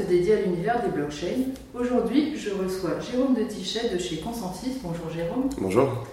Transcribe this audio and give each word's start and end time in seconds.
podcast 0.00 0.08
dédié 0.08 0.34
à 0.34 0.40
l'univers 0.42 0.82
des 0.82 0.90
blockchains. 0.90 1.52
Aujourd'hui, 1.74 2.36
je 2.36 2.50
reçois 2.50 3.00
Jérôme 3.00 3.34
de 3.34 3.42
Tichet 3.44 3.88
de 3.92 3.98
chez 3.98 4.18
Consensus. 4.18 4.74
Bonjour 4.82 5.10
Jérôme. 5.10 5.48
Bonjour. 5.58 6.06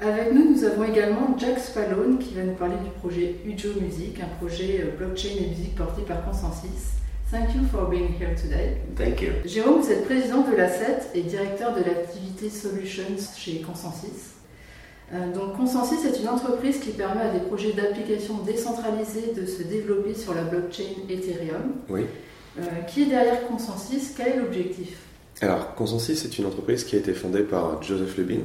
Avec 0.00 0.32
nous, 0.32 0.52
nous 0.52 0.64
avons 0.64 0.84
également 0.84 1.36
Jack 1.38 1.58
Spallone 1.58 2.18
qui 2.18 2.34
va 2.34 2.42
nous 2.42 2.54
parler 2.54 2.76
du 2.84 2.90
projet 3.00 3.36
Ujo 3.46 3.80
Music, 3.80 4.20
un 4.20 4.36
projet 4.36 4.82
euh, 4.82 4.96
blockchain 4.96 5.30
et 5.38 5.48
musique 5.48 5.74
porté 5.74 6.02
par 6.02 6.24
Consensus. 6.24 6.94
Thank 7.30 7.54
you 7.54 7.62
for 7.70 7.88
being 7.88 8.14
here 8.20 8.34
today. 8.34 8.76
Thank 8.96 9.22
you. 9.22 9.30
Jérôme, 9.44 9.80
vous 9.80 9.90
êtes 9.90 10.04
président 10.04 10.42
de 10.42 10.54
l'Asset 10.54 11.08
et 11.14 11.22
directeur 11.22 11.74
de 11.74 11.82
l'activité 11.82 12.50
Solutions 12.50 13.16
chez 13.36 13.60
Consensus. 13.60 14.34
Euh, 15.12 15.32
donc 15.32 15.56
Consensus 15.56 16.04
est 16.04 16.20
une 16.20 16.28
entreprise 16.28 16.78
qui 16.78 16.90
permet 16.90 17.22
à 17.22 17.30
des 17.30 17.40
projets 17.40 17.72
d'applications 17.72 18.38
décentralisées 18.44 19.32
de 19.34 19.46
se 19.46 19.62
développer 19.62 20.14
sur 20.14 20.34
la 20.34 20.42
blockchain 20.42 20.84
Ethereum. 21.08 21.76
Oui. 21.88 22.02
Euh, 22.58 22.62
qui 22.88 23.02
est 23.02 23.06
derrière 23.06 23.46
Consensus? 23.46 24.12
Quel 24.16 24.28
est 24.28 24.36
l'objectif? 24.36 24.96
Alors, 25.42 25.74
Consensus 25.74 26.24
est 26.24 26.38
une 26.38 26.46
entreprise 26.46 26.84
qui 26.84 26.96
a 26.96 26.98
été 26.98 27.12
fondée 27.12 27.42
par 27.42 27.82
Joseph 27.82 28.16
Lubin, 28.16 28.40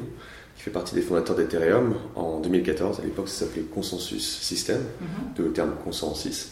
qui 0.57 0.63
fait 0.63 0.71
partie 0.71 0.93
des 0.95 1.01
fondateurs 1.01 1.35
d'Ethereum 1.37 1.95
en 2.15 2.39
2014. 2.41 2.99
À 2.99 3.03
l'époque, 3.03 3.29
ça 3.29 3.45
s'appelait 3.45 3.61
Consensus 3.63 4.39
System, 4.41 4.79
Mhm. 4.99 5.33
de 5.37 5.43
le 5.43 5.51
terme 5.53 5.71
consensus. 5.83 6.49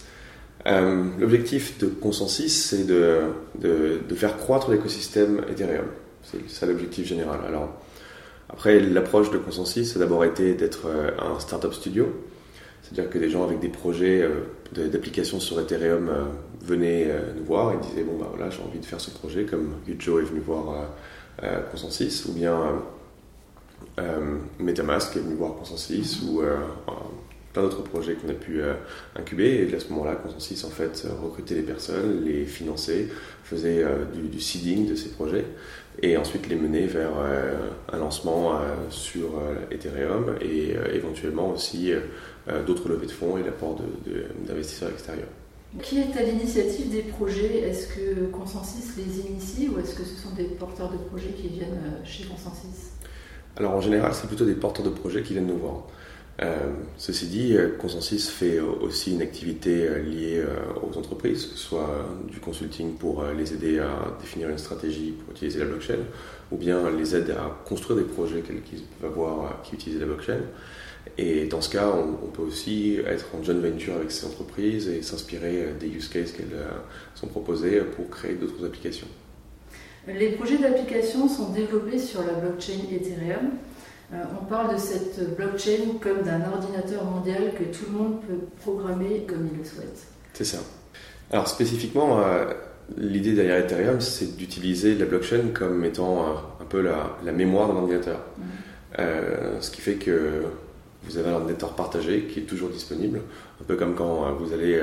Euh, 0.67 1.03
L'objectif 1.19 1.77
de 1.79 1.87
Consensus, 1.87 2.53
c'est 2.53 2.85
de, 2.85 3.19
de, 3.59 3.99
de 4.07 4.15
faire 4.15 4.37
croître 4.37 4.71
l'écosystème 4.71 5.41
Ethereum. 5.51 5.85
C'est 6.23 6.49
ça 6.49 6.65
l'objectif 6.65 7.05
général. 7.07 7.39
Alors, 7.47 7.69
après, 8.49 8.79
l'approche 8.79 9.31
de 9.31 9.37
Consensus 9.37 9.95
a 9.95 9.99
d'abord 9.99 10.23
été 10.25 10.53
d'être 10.53 10.87
euh, 10.87 11.11
un 11.19 11.39
startup 11.39 11.73
studio, 11.73 12.07
c'est-à-dire 12.81 13.09
que 13.09 13.19
des 13.19 13.29
gens 13.29 13.43
avec 13.43 13.59
des 13.59 13.69
projets 13.69 14.21
euh, 14.21 14.87
d'applications 14.87 15.39
sur 15.39 15.59
Ethereum 15.59 16.09
euh, 16.09 16.23
venaient 16.61 17.07
euh, 17.07 17.33
nous 17.35 17.43
voir 17.43 17.73
et 17.73 17.77
disaient 17.77 18.03
bon 18.03 18.17
bah 18.17 18.27
voilà 18.29 18.49
j'ai 18.49 18.61
envie 18.61 18.79
de 18.79 18.85
faire 18.85 19.01
ce 19.01 19.11
projet 19.11 19.45
comme 19.45 19.75
Yujo 19.87 20.19
est 20.19 20.23
venu 20.23 20.39
voir 20.39 20.89
Consensus 21.71 22.25
ou 22.25 22.33
bien 22.33 22.81
MetaMask 24.59 25.15
est 25.15 25.19
venu 25.21 25.35
voir 25.35 25.55
Consensus 25.55 26.21
ou 26.23 26.41
plein 27.53 27.63
d'autres 27.63 27.83
projets 27.83 28.13
qu'on 28.13 28.29
a 28.29 28.33
pu 28.33 28.61
euh, 28.61 28.73
incuber 29.15 29.67
et 29.69 29.75
à 29.75 29.79
ce 29.79 29.89
moment-là 29.89 30.15
Consensus 30.15 30.63
en 30.63 30.69
fait 30.69 31.03
euh, 31.05 31.09
recrutait 31.23 31.55
les 31.55 31.63
personnes, 31.63 32.23
les 32.25 32.45
finançait, 32.45 33.07
faisait 33.43 33.83
euh, 33.83 34.05
du, 34.13 34.27
du 34.27 34.39
seeding 34.39 34.87
de 34.87 34.95
ces 34.95 35.09
projets 35.09 35.45
et 36.01 36.15
ensuite 36.17 36.47
les 36.47 36.55
mener 36.55 36.85
vers 36.85 37.11
euh, 37.19 37.55
un 37.91 37.97
lancement 37.97 38.59
sur 38.89 39.41
Ethereum 39.69 40.35
et 40.41 40.75
éventuellement 40.93 41.51
aussi 41.51 41.91
d'autres 42.65 42.87
levées 42.87 43.07
de 43.07 43.11
fonds 43.11 43.37
et 43.37 43.43
l'apport 43.43 43.81
d'investisseurs 44.47 44.89
extérieurs. 44.91 45.27
Qui 45.83 45.99
est 45.99 46.17
à 46.17 46.23
l'initiative 46.23 46.89
des 46.89 47.01
projets? 47.01 47.59
Est-ce 47.59 47.87
que 47.87 48.25
Consensus 48.31 48.95
les 48.97 49.19
initie 49.19 49.69
ou 49.69 49.79
est-ce 49.79 49.93
que 49.93 50.03
ce 50.03 50.15
sont 50.15 50.33
des 50.35 50.45
porteurs 50.45 50.89
de 50.89 50.97
projets 50.97 51.33
qui 51.35 51.49
viennent 51.49 51.97
chez 52.05 52.23
Consensus? 52.23 52.91
Alors 53.57 53.73
en 53.73 53.81
général, 53.81 54.13
c'est 54.13 54.27
plutôt 54.27 54.45
des 54.45 54.55
porteurs 54.55 54.85
de 54.85 54.91
projets 54.91 55.21
qui 55.21 55.33
viennent 55.33 55.47
nous 55.47 55.57
voir. 55.57 55.83
Euh, 56.41 56.55
ceci 56.97 57.27
dit, 57.27 57.57
euh, 57.57 57.75
Consensus 57.77 58.29
fait 58.29 58.57
euh, 58.59 58.63
aussi 58.81 59.11
une 59.11 59.21
activité 59.21 59.89
liée 59.99 60.41
aux 60.81 60.97
entreprises, 60.97 61.47
que 61.47 61.57
ce 61.57 61.57
soit 61.57 62.05
du 62.29 62.39
consulting 62.39 62.93
pour 62.93 63.23
les 63.37 63.53
aider 63.53 63.79
à 63.79 64.15
définir 64.21 64.49
une 64.49 64.57
stratégie 64.57 65.11
pour 65.11 65.33
utiliser 65.33 65.59
la 65.59 65.65
blockchain, 65.65 65.99
ou 66.51 66.57
bien 66.57 66.89
les 66.91 67.15
aide 67.15 67.31
à 67.31 67.57
construire 67.65 67.99
des 67.99 68.05
projets 68.05 68.41
qu'ils 68.41 68.81
peuvent 69.01 69.11
avoir 69.11 69.61
qui 69.63 69.75
utilisent 69.75 69.99
la 69.99 70.05
blockchain. 70.05 70.39
Et 71.17 71.45
dans 71.45 71.61
ce 71.61 71.69
cas, 71.69 71.87
on, 71.89 72.25
on 72.25 72.29
peut 72.29 72.43
aussi 72.43 72.99
être 73.05 73.25
en 73.35 73.43
joint 73.43 73.55
venture 73.55 73.95
avec 73.95 74.11
ces 74.11 74.25
entreprises 74.25 74.87
et 74.87 75.01
s'inspirer 75.01 75.73
des 75.79 75.87
use 75.87 76.07
cases 76.07 76.31
qu'elles 76.31 76.45
sont 77.15 77.27
proposées 77.27 77.81
pour 77.95 78.09
créer 78.09 78.35
d'autres 78.35 78.65
applications. 78.65 79.07
Les 80.07 80.31
projets 80.31 80.57
d'application 80.57 81.27
sont 81.27 81.51
développés 81.51 81.99
sur 81.99 82.21
la 82.21 82.33
blockchain 82.33 82.79
Ethereum. 82.91 83.51
Euh, 84.11 84.23
on 84.41 84.45
parle 84.45 84.73
de 84.73 84.79
cette 84.79 85.35
blockchain 85.35 85.99
comme 86.01 86.23
d'un 86.23 86.41
ordinateur 86.51 87.03
mondial 87.03 87.53
que 87.53 87.63
tout 87.65 87.85
le 87.91 87.97
monde 87.97 88.21
peut 88.21 88.45
programmer 88.59 89.25
comme 89.27 89.47
il 89.51 89.59
le 89.59 89.63
souhaite. 89.63 90.07
C'est 90.33 90.45
ça. 90.45 90.57
Alors 91.31 91.47
spécifiquement, 91.47 92.19
euh, 92.19 92.45
l'idée 92.97 93.33
derrière 93.33 93.57
Ethereum, 93.57 94.01
c'est 94.01 94.35
d'utiliser 94.35 94.95
la 94.95 95.05
blockchain 95.05 95.49
comme 95.53 95.85
étant 95.85 96.21
euh, 96.21 96.33
un 96.61 96.65
peu 96.65 96.81
la, 96.81 97.17
la 97.23 97.31
mémoire 97.31 97.67
d'un 97.67 97.75
ordinateur. 97.75 98.19
Euh, 98.97 99.61
ce 99.61 99.69
qui 99.69 99.81
fait 99.81 99.95
que 99.95 100.43
vous 101.03 101.17
avez 101.17 101.29
un 101.29 101.35
ordinateur 101.35 101.75
partagé 101.75 102.23
qui 102.23 102.39
est 102.39 102.43
toujours 102.43 102.69
disponible, 102.69 103.21
un 103.61 103.63
peu 103.63 103.75
comme 103.75 103.93
quand 103.93 104.33
vous 104.33 104.53
allez 104.53 104.81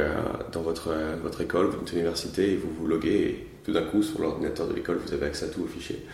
dans 0.53 0.63
votre, 0.63 0.95
votre 1.23 1.41
école, 1.43 1.67
votre 1.67 1.93
université, 1.93 2.53
et 2.53 2.57
vous 2.57 2.71
vous 2.81 2.87
loguez, 2.87 3.23
et 3.23 3.47
tout 3.65 3.73
d'un 3.73 3.83
coup, 3.83 4.03
sur 4.03 4.21
l'ordinateur 4.21 4.67
de 4.67 4.75
l'école, 4.75 4.99
vous 5.05 5.13
avez 5.13 5.27
accès 5.27 5.45
à 5.45 5.49
tous 5.49 5.61
vos 5.61 5.67
fichiers. 5.67 6.07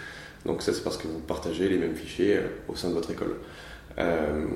Donc 0.44 0.62
ça, 0.62 0.72
c'est 0.72 0.82
parce 0.82 0.96
que 0.96 1.06
vous 1.06 1.20
partagez 1.20 1.68
les 1.68 1.78
mêmes 1.78 1.94
fichiers 1.94 2.36
euh, 2.36 2.48
au 2.68 2.74
sein 2.74 2.88
de 2.88 2.94
votre 2.94 3.10
école. 3.10 3.36
Euh, 3.98 4.46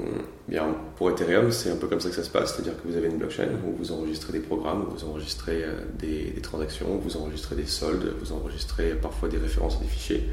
bien, 0.48 0.74
pour 0.96 1.10
Ethereum, 1.10 1.52
c'est 1.52 1.70
un 1.70 1.76
peu 1.76 1.86
comme 1.88 2.00
ça 2.00 2.08
que 2.08 2.14
ça 2.14 2.24
se 2.24 2.30
passe, 2.30 2.54
c'est-à-dire 2.54 2.72
que 2.80 2.88
vous 2.88 2.96
avez 2.96 3.08
une 3.08 3.18
blockchain 3.18 3.48
où 3.66 3.76
vous 3.76 3.92
enregistrez 3.92 4.32
des 4.32 4.40
programmes, 4.40 4.86
vous 4.90 5.04
enregistrez 5.04 5.62
euh, 5.62 5.74
des, 5.98 6.40
transactions, 6.42 6.96
vous 6.96 7.16
enregistrez 7.16 7.54
des 7.54 7.66
soldes, 7.66 8.14
vous 8.20 8.32
enregistrez 8.32 8.94
parfois 8.94 9.28
des 9.28 9.38
références 9.38 9.76
à 9.76 9.80
des 9.80 9.88
fichiers. 9.88 10.28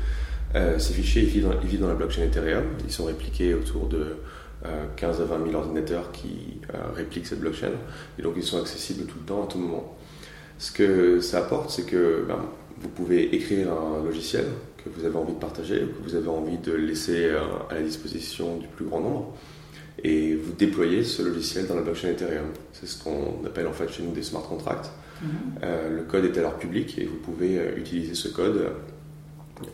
Ces 0.78 0.94
fichiers 0.94 1.24
ils 1.24 1.30
vivent, 1.30 1.82
dans, 1.82 1.88
la 1.88 1.96
blockchain 1.96 2.22
Ethereum, 2.22 2.64
ils 2.86 2.92
sont 2.92 3.06
répliqués 3.06 3.56
autour 3.56 3.88
de 3.88 4.18
euh, 4.66 4.86
15 4.98 5.22
à 5.22 5.26
20 5.26 5.48
000 5.48 5.56
ordinateurs 5.56 6.12
qui 6.12 6.60
répliquent 6.96 7.26
cette 7.26 7.40
blockchain, 7.40 7.72
et 8.20 8.22
donc 8.22 8.36
ils 8.38 8.44
sont 8.44 8.62
accessibles 8.62 9.08
tout 9.08 9.18
le 9.20 9.26
temps, 9.26 9.46
à 9.46 9.48
tout 9.48 9.58
moment. 9.58 9.98
Ce 10.60 10.72
que 10.72 11.22
ça 11.22 11.40
apporte, 11.40 11.72
c'est 11.72 11.88
que 11.88 12.24
ben, 12.28 12.38
vous 12.84 12.90
pouvez 12.90 13.34
écrire 13.36 13.72
un 13.72 14.04
logiciel 14.04 14.46
que 14.78 14.90
vous 14.90 15.06
avez 15.06 15.16
envie 15.16 15.34
de 15.34 15.40
partager, 15.40 15.84
ou 15.84 15.88
que 15.88 16.10
vous 16.10 16.16
avez 16.16 16.28
envie 16.28 16.58
de 16.58 16.74
laisser 16.74 17.26
euh, 17.26 17.40
à 17.70 17.76
la 17.76 17.82
disposition 17.82 18.58
du 18.58 18.68
plus 18.68 18.86
grand 18.86 19.00
nombre, 19.00 19.34
et 20.04 20.36
vous 20.36 20.52
déployez 20.54 21.04
ce 21.04 21.22
logiciel 21.22 21.68
dans 21.68 21.76
la 21.76 21.82
blockchain 21.82 22.10
Ethereum. 22.10 22.48
C'est 22.74 22.88
ce 22.88 23.02
qu'on 23.04 23.46
appelle 23.46 23.68
en 23.68 23.74
fait 23.74 23.90
chez 23.90 24.04
nous 24.04 24.12
des 24.12 24.24
smart 24.24 24.44
contracts. 24.44 24.92
Mhm. 25.22 25.30
Euh, 25.64 25.98
le 25.98 26.04
code 26.04 26.26
est 26.26 26.38
alors 26.38 26.58
public 26.58 26.98
et 26.98 27.06
vous 27.06 27.18
pouvez 27.18 27.60
euh, 27.60 27.78
utiliser 27.78 28.16
ce 28.16 28.28
code 28.28 28.72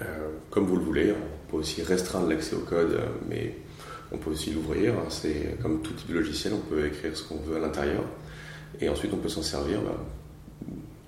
euh, 0.01 0.05
comme 0.49 0.65
vous 0.65 0.75
le 0.75 0.83
voulez. 0.83 1.11
On 1.11 1.51
peut 1.51 1.57
aussi 1.57 1.81
restreindre 1.81 2.29
l'accès 2.29 2.55
au 2.55 2.59
code, 2.59 2.99
mais 3.27 3.55
on 4.11 4.17
peut 4.17 4.31
aussi 4.31 4.51
l'ouvrir. 4.51 4.93
C'est 5.09 5.57
comme 5.61 5.81
tout 5.81 5.93
type 5.93 6.09
de 6.09 6.15
logiciel, 6.15 6.53
on 6.53 6.69
peut 6.69 6.85
écrire 6.85 7.15
ce 7.15 7.23
qu'on 7.23 7.37
veut 7.37 7.55
à 7.55 7.59
l'intérieur. 7.59 8.03
Et 8.81 8.89
ensuite, 8.89 9.11
on 9.13 9.17
peut 9.17 9.29
s'en 9.29 9.41
servir 9.41 9.81
bah, 9.81 9.97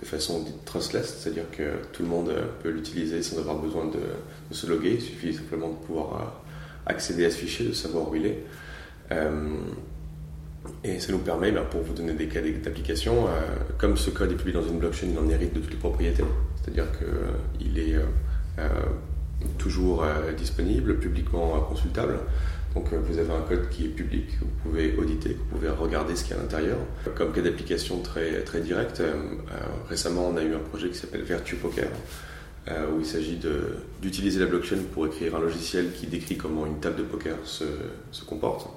de 0.02 0.06
façon 0.06 0.42
dite 0.42 0.66
trustless, 0.66 1.20
c'est-à-dire 1.20 1.50
que 1.52 1.78
tout 1.94 2.02
le 2.04 2.10
monde 2.10 2.30
euh, 2.30 2.46
peut 2.64 2.70
l'utiliser 2.70 3.22
sans 3.22 3.38
avoir 3.40 3.58
besoin 3.58 3.86
de, 3.86 4.54
se 4.54 4.68
loguer. 4.68 4.96
Il 4.96 5.02
suffit 5.02 5.34
simplement 5.34 5.70
de 5.70 5.86
pouvoir 5.86 6.16
euh, 6.16 6.92
accéder 6.92 7.26
à 7.26 7.32
ce 7.32 7.38
fichier, 7.38 7.68
de 7.68 7.74
savoir 7.74 8.10
où 8.10 8.16
il 8.16 8.26
est. 8.26 8.44
Euh, 9.12 9.58
et 10.84 11.00
ça 11.00 11.12
nous 11.12 11.20
permet, 11.20 11.52
ben, 11.52 11.64
pour 11.64 11.82
vous 11.82 11.94
donner 11.94 12.14
des 12.14 12.28
cas 12.28 12.42
d'application, 12.42 13.28
comme 13.80 13.98
ce 13.98 14.12
code 14.12 14.32
est 14.32 14.36
publié 14.36 14.54
dans 14.54 14.68
une 14.68 14.78
blockchain, 14.78 15.08
il 15.12 15.18
en 15.18 15.28
hérite 15.28 15.54
de 15.56 15.60
toutes 15.60 15.72
les 15.72 15.78
propriétés. 15.78 16.24
C'est-à-dire 16.62 16.86
qu'il 16.92 17.80
est 17.80 17.96
toujours 19.58 20.06
disponible, 20.38 21.00
publiquement 21.00 21.60
consultable. 21.62 22.20
Donc 22.76 22.94
euh, 22.94 23.00
vous 23.04 23.18
avez 23.18 23.32
un 23.32 23.42
code 23.42 23.70
qui 23.70 23.86
est 23.86 23.90
public, 23.90 24.30
vous 24.40 24.70
pouvez 24.70 24.96
auditer, 24.98 25.38
vous 25.38 25.58
pouvez 25.58 25.70
regarder 25.70 26.16
ce 26.16 26.24
qu'il 26.24 26.36
y 26.36 26.38
a 26.38 26.40
à 26.40 26.44
l'intérieur. 26.44 26.78
Comme 27.16 27.34
cas 27.34 27.42
d'application 27.42 28.00
très, 28.00 28.44
direct, 28.62 29.00
euh, 29.00 29.14
euh, 29.14 29.58
récemment 29.90 30.30
on 30.34 30.38
a 30.38 30.44
eu 30.44 30.54
un 30.56 30.60
projet 30.60 30.90
qui 30.90 30.98
s'appelle 30.98 31.24
Virtue 31.24 31.56
Poker, 31.56 31.90
où 32.68 33.00
il 33.00 33.06
s'agit 33.06 33.40
d'utiliser 34.02 34.40
la 34.40 34.46
blockchain 34.46 34.78
pour 34.94 35.08
écrire 35.08 35.36
un 35.36 35.40
logiciel 35.40 35.92
qui 35.94 36.06
décrit 36.06 36.38
comment 36.38 36.66
une 36.68 36.80
table 36.80 36.98
de 36.98 37.04
poker 37.04 37.36
se, 37.44 37.64
comporte. 38.28 38.70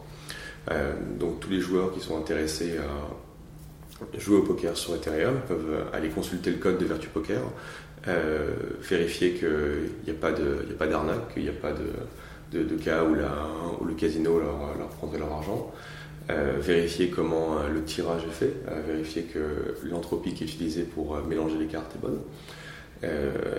Donc 1.21 1.41
tous 1.41 1.51
les 1.51 1.60
joueurs 1.60 1.92
qui 1.92 2.01
sont 2.01 2.19
intéressés 2.19 2.78
à 2.78 4.19
jouer 4.19 4.39
au 4.39 4.42
poker 4.42 4.74
sur 4.74 4.95
Ethereum 4.95 5.39
peuvent 5.47 5.84
aller 5.92 6.09
consulter 6.09 6.51
le 6.51 6.57
code 6.57 6.78
de 6.78 6.86
Virtu 6.86 7.09
Poker, 7.09 7.42
vérifier 8.80 9.34
qu'il 9.34 9.91
n'y 10.07 10.10
a 10.10 10.74
pas 10.78 10.86
d'arnaque, 10.86 11.34
qu'il 11.34 11.42
n'y 11.42 11.51
a 11.51 11.53
pas 11.53 11.72
de, 11.72 11.84
de- 12.62 12.77
cas 12.77 13.03
où, 13.04 13.15
la- 13.15 13.48
où 13.80 13.84
le 13.84 13.95
casino 13.95 14.39
leur, 14.39 14.89
prendrait 14.98 15.18
leur 15.18 15.33
argent, 15.33 15.71
euh, 16.30 16.56
vérifier 16.60 17.10
comment 17.10 17.59
euh, 17.59 17.68
le 17.68 17.83
tirage 17.84 18.22
est 18.24 18.33
fait, 18.33 18.54
euh, 18.68 18.80
vérifier 18.86 19.22
que 19.24 19.77
l'entropie 19.84 20.33
qui 20.34 20.45
est 20.45 20.47
utilisée 20.47 20.84
pour 20.84 21.16
mélanger 21.28 21.59
les 21.59 21.66
cartes 21.66 21.92
est 21.97 22.01
bonne. 22.01 22.21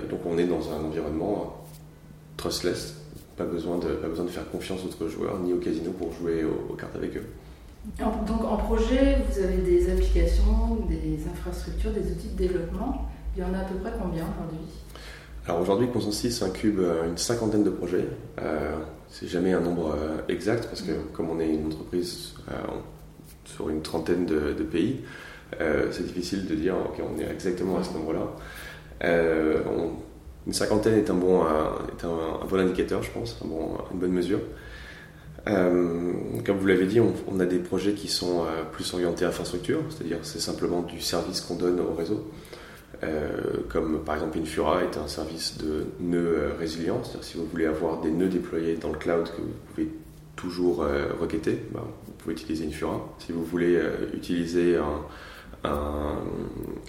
Donc 0.09 0.21
on 0.25 0.39
est 0.39 0.47
dans 0.47 0.71
un 0.71 0.83
environnement 0.83 1.63
trustless, 2.35 2.95
pas 3.37 3.43
besoin 3.43 3.77
de, 3.77 3.89
pas 3.89 4.07
besoin 4.07 4.25
de 4.25 4.31
faire 4.31 4.49
confiance 4.49 4.79
aux 4.83 4.87
autres 4.87 5.07
joueurs 5.07 5.37
ni 5.39 5.53
au 5.53 5.57
casino 5.57 5.91
pour 5.91 6.11
jouer 6.13 6.43
aux, 6.43 6.73
cartes 6.73 6.95
avec 6.95 7.15
eux. 7.17 7.25
Donc 7.99 8.43
en 8.43 8.57
projet, 8.57 9.17
vous 9.29 9.43
avez 9.43 9.57
des 9.57 9.91
applications, 9.91 10.77
des 10.89 11.19
infrastructures, 11.31 11.91
des 11.91 12.11
outils 12.11 12.29
de 12.29 12.37
développement. 12.37 13.07
Il 13.37 13.41
y 13.41 13.45
en 13.45 13.53
a 13.53 13.59
à 13.59 13.63
peu 13.65 13.75
près 13.75 13.91
combien 14.01 14.23
aujourd'hui? 14.23 14.65
Alors 15.47 15.61
aujourd'hui, 15.61 15.87
Consensus 15.89 16.41
incube 16.41 16.79
euh, 16.79 17.07
une 17.07 17.17
cinquantaine 17.17 17.63
de 17.63 17.69
projets. 17.69 18.07
Euh, 18.41 18.75
c'est 19.09 19.27
jamais 19.27 19.53
un 19.53 19.61
nombre 19.61 19.95
euh, 19.95 20.17
exact 20.27 20.65
parce 20.65 20.81
que 20.81 20.91
comme 21.13 21.29
on 21.29 21.39
est 21.39 21.47
une 21.47 21.67
entreprise 21.67 22.33
euh, 22.51 22.55
sur 23.45 23.69
une 23.69 23.81
trentaine 23.81 24.25
de, 24.25 24.53
de 24.53 24.63
pays, 24.63 25.01
euh, 25.61 25.87
c'est 25.91 26.05
difficile 26.05 26.47
de 26.47 26.55
dire 26.55 26.75
ok 26.75 27.01
on 27.01 27.19
est 27.19 27.31
exactement 27.31 27.77
à 27.77 27.83
ce 27.83 27.93
nombre-là. 27.93 28.27
une 30.47 30.53
cinquantaine 30.53 30.95
est 30.95 31.09
un 31.09 31.13
bon, 31.13 31.43
est 31.43 32.03
un, 32.03 32.45
bon 32.45 32.59
indicateur, 32.59 33.03
je 33.03 33.11
pense, 33.11 33.39
un 33.43 33.47
bon, 33.47 33.77
une 33.93 33.99
bonne 33.99 34.11
mesure. 34.11 34.41
comme 35.45 36.57
vous 36.59 36.67
l'avez 36.67 36.87
dit, 36.87 36.99
on, 36.99 37.39
a 37.39 37.45
des 37.45 37.59
projets 37.59 37.93
qui 37.93 38.07
sont 38.07 38.45
plus 38.73 38.93
orientés 38.93 39.25
à 39.25 39.29
infrastructure, 39.29 39.81
c'est-à-dire 39.89 40.19
c'est 40.23 40.41
simplement 40.41 40.81
du 40.81 40.99
service 40.99 41.41
qu'on 41.41 41.55
donne 41.55 41.79
au 41.79 41.93
réseau. 41.93 42.29
Comme 43.69 44.03
par 44.03 44.15
exemple 44.15 44.37
Infura 44.39 44.83
est 44.83 44.97
un 44.97 45.07
service 45.07 45.57
de 45.57 45.85
nœuds 45.99 46.53
résilients, 46.57 47.01
c'est-à-dire 47.03 47.23
si 47.23 47.37
vous 47.37 47.45
voulez 47.45 47.65
avoir 47.65 48.01
des 48.01 48.11
nœuds 48.11 48.29
déployés 48.29 48.75
dans 48.75 48.91
le 48.91 48.97
cloud 48.97 49.25
que 49.25 49.41
vous 49.41 49.53
pouvez 49.73 49.89
toujours 50.35 50.83
euh, 50.83 51.13
requêter, 51.19 51.63
ben, 51.71 51.81
vous 52.05 52.13
pouvez 52.13 52.33
utiliser 52.33 52.65
Infura. 52.65 53.15
Si 53.19 53.31
vous 53.31 53.43
voulez 53.43 53.75
euh, 53.75 54.09
utiliser 54.13 54.77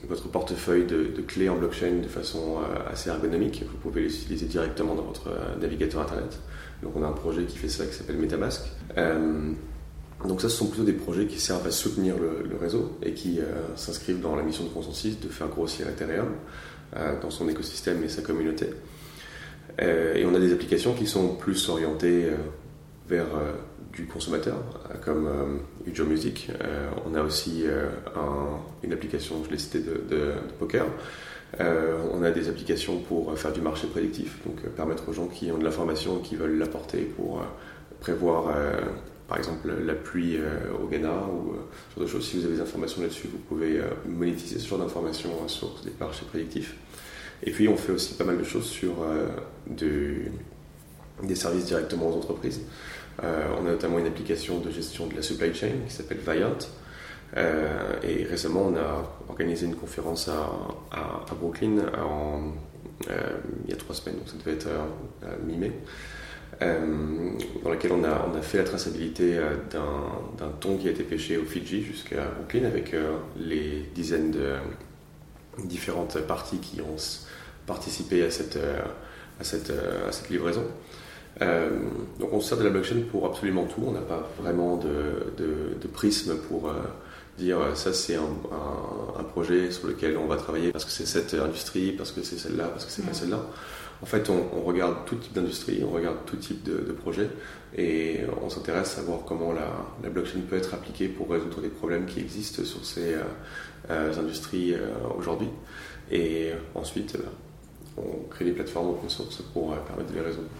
votre 0.09 0.29
portefeuille 0.29 0.85
de, 0.85 1.23
clés 1.27 1.49
en 1.49 1.57
blockchain 1.57 2.01
de 2.03 2.09
façon 2.09 2.59
euh, 2.59 2.93
assez 2.93 3.09
ergonomique, 3.09 3.65
vous 3.71 3.79
pouvez 3.79 4.03
les 4.03 4.15
utiliser 4.15 4.47
directement 4.47 4.95
dans 4.95 5.05
votre 5.05 5.31
navigateur 5.61 6.03
Internet. 6.03 6.39
Donc 6.83 6.93
on 6.95 7.03
a 7.03 7.07
un 7.07 7.13
projet 7.13 7.45
qui 7.45 7.57
fait 7.57 7.69
ça 7.69 7.87
qui 7.87 7.95
s'appelle 7.95 8.19
Metamask. 8.19 8.63
Donc 10.25 10.41
ça, 10.41 10.49
ce 10.49 10.57
sont 10.57 10.67
plutôt 10.67 10.85
des 10.85 10.93
projets 10.93 11.27
qui 11.27 11.39
servent 11.39 11.67
à 11.67 11.71
soutenir 11.71 12.17
le, 12.19 12.57
réseau 12.57 12.97
et 13.03 13.13
qui 13.13 13.39
s'inscrivent 13.77 14.21
dans 14.21 14.35
la 14.35 14.43
mission 14.43 14.65
de 14.65 14.71
Consensus 14.71 15.21
de 15.21 15.29
faire 15.29 15.49
grossir 15.49 15.87
Ethereum 15.89 16.33
dans 17.21 17.31
son 17.31 17.49
écosystème 17.49 18.03
et 18.03 18.09
sa 18.09 18.23
communauté. 18.23 18.71
et 19.79 20.25
on 20.25 20.35
a 20.35 20.41
des 20.41 20.53
applications 20.55 20.95
qui 20.95 21.07
sont 21.07 21.35
plus 21.35 21.69
orientées 21.69 22.31
vers 23.09 23.27
euh, 23.35 23.53
du 23.93 24.07
consommateur, 24.07 24.57
comme 25.05 25.27
euh, 25.27 25.91
Ujo 25.91 26.05
Music. 26.05 26.51
Euh, 26.63 26.89
on 27.07 27.15
a 27.15 27.23
aussi 27.23 27.65
une 28.83 28.93
application, 28.93 29.37
je 29.45 29.51
l'ai 29.51 29.59
cité, 29.59 29.81
de, 29.81 30.33
poker. 30.59 30.85
on 31.59 32.23
a 32.23 32.31
des 32.31 32.49
applications 32.49 32.99
pour 32.99 33.39
faire 33.39 33.53
du 33.53 33.61
marché 33.61 33.87
prédictif, 33.87 34.39
donc 34.47 34.61
permettre 34.75 35.09
aux 35.09 35.13
gens 35.13 35.29
qui 35.29 35.51
ont 35.51 35.59
de 35.59 35.65
l'information 35.65 36.19
et 36.19 36.23
qui 36.23 36.37
veulent 36.37 36.59
l'apporter 36.59 37.03
pour 37.17 37.43
prévoir, 38.01 38.55
par 39.29 39.39
exemple, 39.39 39.69
la 39.85 39.95
pluie 39.95 40.39
au 40.81 40.87
Ghana 40.87 41.13
ou 41.27 41.55
ce 41.91 41.95
genre 41.95 42.07
de 42.07 42.07
choses. 42.07 42.29
Si 42.29 42.39
vous 42.39 42.45
avez 42.45 42.55
des 42.55 42.61
informations 42.61 43.03
là-dessus, 43.03 43.29
vous 43.29 43.39
pouvez 43.39 43.81
monétiser 44.07 44.59
ce 44.59 44.69
genre 44.69 44.79
d'informations 44.79 45.49
sur 45.49 45.81
des 45.85 45.93
marchés 45.99 46.25
prédictifs. 46.27 46.77
Et 47.43 47.51
puis, 47.51 47.67
on 47.69 47.77
fait 47.77 47.93
aussi 47.93 48.15
pas 48.15 48.25
mal 48.25 48.39
de 48.39 48.45
choses 48.45 48.67
sur 48.67 49.05
des 51.23 51.35
services 51.35 51.67
directement 51.67 52.09
aux 52.09 52.17
entreprises. 52.17 52.61
Euh, 53.23 53.47
on 53.59 53.67
a 53.67 53.71
notamment 53.71 53.99
une 53.99 54.07
application 54.07 54.59
de 54.61 54.71
gestion 54.71 55.07
de 55.07 55.15
la 55.15 55.23
supply 55.23 55.55
chain 55.55 55.73
qui 55.87 55.95
s'appelle 55.95 56.19
Viant. 56.19 56.59
Euh, 57.37 58.01
et 58.03 58.25
récemment, 58.25 58.67
on 58.69 58.77
a 58.77 59.19
organisé 59.29 59.67
une 59.67 59.75
conférence 59.75 60.29
à, 60.29 61.35
Brooklyn 61.35 61.79
euh, 61.79 63.13
il 63.65 63.71
y 63.71 63.75
a 63.75 63.77
trois 63.77 63.95
semaines, 63.95 64.17
donc 64.17 64.29
ça 64.29 64.37
devait 64.39 64.57
être 64.57 64.69
mi-mai. 65.45 65.73
Dans 66.61 67.71
laquelle 67.71 67.93
on 67.93 68.03
a, 68.05 68.27
on 68.33 68.37
a, 68.37 68.41
fait 68.41 68.59
la 68.59 68.65
traçabilité 68.65 69.39
d'un 69.71 70.49
thon 70.61 70.79
qui 70.79 70.89
a 70.89 70.91
été 70.91 71.03
pêché 71.03 71.37
au 71.37 71.45
Fidji 71.45 71.83
jusqu'à 71.83 72.25
Brooklyn 72.37 72.65
avec 72.65 72.95
les 73.39 73.91
dizaines 73.95 74.31
de 74.31 74.55
différentes 75.65 76.19
parties 76.23 76.59
qui 76.59 76.81
ont 76.81 76.97
participé 77.67 78.25
à 78.25 78.31
cette, 78.31 78.59
à 79.39 79.45
cette, 79.45 79.71
à 79.71 80.13
cette 80.13 80.31
livraison. 80.31 80.65
Euh, 81.43 81.69
donc 82.19 82.33
on 82.33 82.41
se 82.41 82.49
sert 82.49 82.59
de 82.59 82.65
la 82.65 82.71
blockchain 82.71 83.03
pour 83.11 83.27
absolument 83.27 83.65
tout. 83.65 83.83
On 83.87 83.93
n'a 83.93 84.01
pas 84.01 84.29
vraiment 84.41 84.77
de, 84.77 85.87
prisme 85.93 86.37
pour 86.49 86.69
euh, 86.69 86.75
dire 87.39 87.59
euh, 87.59 87.75
ça 87.75 87.93
c'est 87.93 88.17
un, 88.17 89.23
projet 89.33 89.71
sur 89.71 89.89
lequel 89.89 90.17
on 90.17 90.27
va 90.27 90.37
travailler 90.37 90.73
parce 90.73 90.85
que 90.85 90.91
c'est 90.91 91.07
cette 91.07 91.35
industrie, 91.35 91.93
parce 91.93 92.11
que 92.11 92.23
c'est 92.23 92.39
celle-là, 92.39 92.69
parce 92.69 92.85
que 92.87 92.91
c'est 92.91 93.05
pas 93.05 93.13
celle-là. 93.13 93.41
En 94.03 94.07
fait, 94.07 94.29
on, 94.29 94.63
regarde 94.63 95.05
tout 95.07 95.17
type 95.17 95.33
d'industrie, 95.33 95.83
on 95.83 95.91
regarde 95.91 96.19
tout 96.27 96.37
type 96.37 96.63
de, 96.65 96.93
projet 96.93 97.31
et 97.77 98.21
on 98.43 98.51
s'intéresse 98.51 98.99
à 98.99 99.03
voir 99.03 99.21
comment 99.27 99.53
la, 99.53 100.11
blockchain 100.11 100.41
peut 100.49 100.57
être 100.57 100.75
appliquée 100.75 101.09
pour 101.09 101.31
résoudre 101.31 101.61
des 101.61 101.69
problèmes 101.69 102.05
qui 102.05 102.21
existent 102.21 102.63
sur 102.63 102.85
ces 102.85 103.15
industries 103.89 104.75
aujourd'hui. 105.17 105.49
Et 106.11 106.51
ensuite, 106.75 107.17
on 107.97 108.29
crée 108.29 108.45
des 108.45 108.53
plateformes 108.53 108.91
open 108.91 109.09
source 109.09 109.43
pour 109.55 109.75
permettre 109.77 110.11
de 110.11 110.15
les 110.15 110.25
résoudre. 110.25 110.51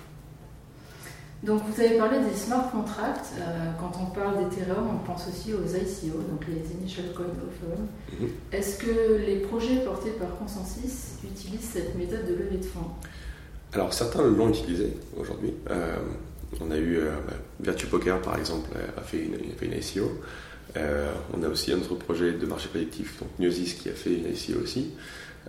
Donc 1.43 1.63
vous 1.65 1.81
avez 1.81 1.99
parlé 1.99 2.19
des 2.21 2.35
smart 2.35 2.71
contracts. 2.71 3.33
Euh, 3.39 3.71
quand 3.79 3.93
on 4.01 4.07
parle 4.07 4.49
d'Ethereum, 4.49 4.89
on 4.95 5.07
pense 5.07 5.29
aussi 5.29 5.53
aux 5.53 5.65
ICO, 5.65 6.19
donc 6.19 6.47
les 6.49 6.73
Initial 6.73 7.07
Coin 7.15 7.27
Offering. 7.27 7.87
Mhm. 8.19 8.29
Est-ce 8.53 8.79
que 8.79 9.19
les 9.25 9.41
projets 9.41 9.77
portés 9.85 10.11
par 10.13 10.37
Consensus 10.39 11.19
utilisent 11.25 11.71
cette 11.75 11.95
méthode 11.95 12.27
de 12.27 12.35
levée 12.35 12.57
de 12.57 12.65
fonds? 12.65 12.91
Alors 13.73 13.93
certains 13.93 14.23
l'ont 14.23 14.49
utilisé 14.49 14.93
aujourd'hui. 15.17 15.53
Euh, 15.71 15.97
on 16.61 16.71
a 16.71 16.77
eu 16.77 16.99
euh, 16.99 17.11
Virtue 17.61 17.87
Poker 17.87 18.21
par 18.23 18.39
exemple 18.39 18.71
a 18.97 19.03
fait 19.03 19.19
une, 19.19 19.35
a 19.35 19.65
une 19.65 19.73
ICO. 19.73 20.11
on 21.35 21.43
a 21.43 21.49
aussi 21.49 21.73
un 21.73 21.79
autre 21.79 21.97
projet 21.97 22.33
de 22.33 22.47
marché 22.47 22.69
prédictif, 22.69 23.19
donc 23.19 23.29
Gnosis 23.39 23.75
qui 23.75 23.89
a 23.89 23.93
fait 23.93 24.15
une 24.15 24.33
ICO 24.33 24.63
aussi. 24.63 24.93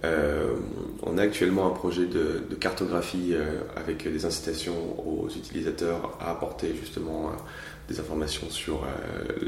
Euh, 0.04 0.56
on 1.04 1.18
a 1.18 1.24
actuellement 1.24 1.68
un 1.68 1.72
projet 1.72 2.06
de, 2.06 2.56
cartographie 2.60 3.32
euh, 3.32 3.62
avec 3.76 4.04
des 4.04 4.26
incitations 4.26 4.76
aux 5.00 5.28
utilisateurs 5.30 6.18
à 6.20 6.32
apporter 6.32 6.76
justement 6.80 7.30
euh, 7.30 7.32
des 7.90 8.00
informations 8.00 8.50
sur 8.50 8.86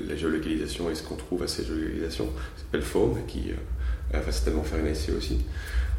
la 0.08 0.16
géolocalisation 0.16 0.90
et 0.90 0.96
ce 0.96 1.04
qu'on 1.04 1.18
trouve 1.18 1.44
à 1.44 1.48
ces 1.48 1.66
géolocalisations. 1.66 2.30
Ça 2.56 2.64
s'appelle 2.64 2.82
Foam, 2.82 3.18
qui 3.28 3.52
va 4.14 4.32
certainement 4.32 4.64
faire 4.64 4.80
une 4.80 4.88
essai 4.88 5.12
aussi. 5.12 5.40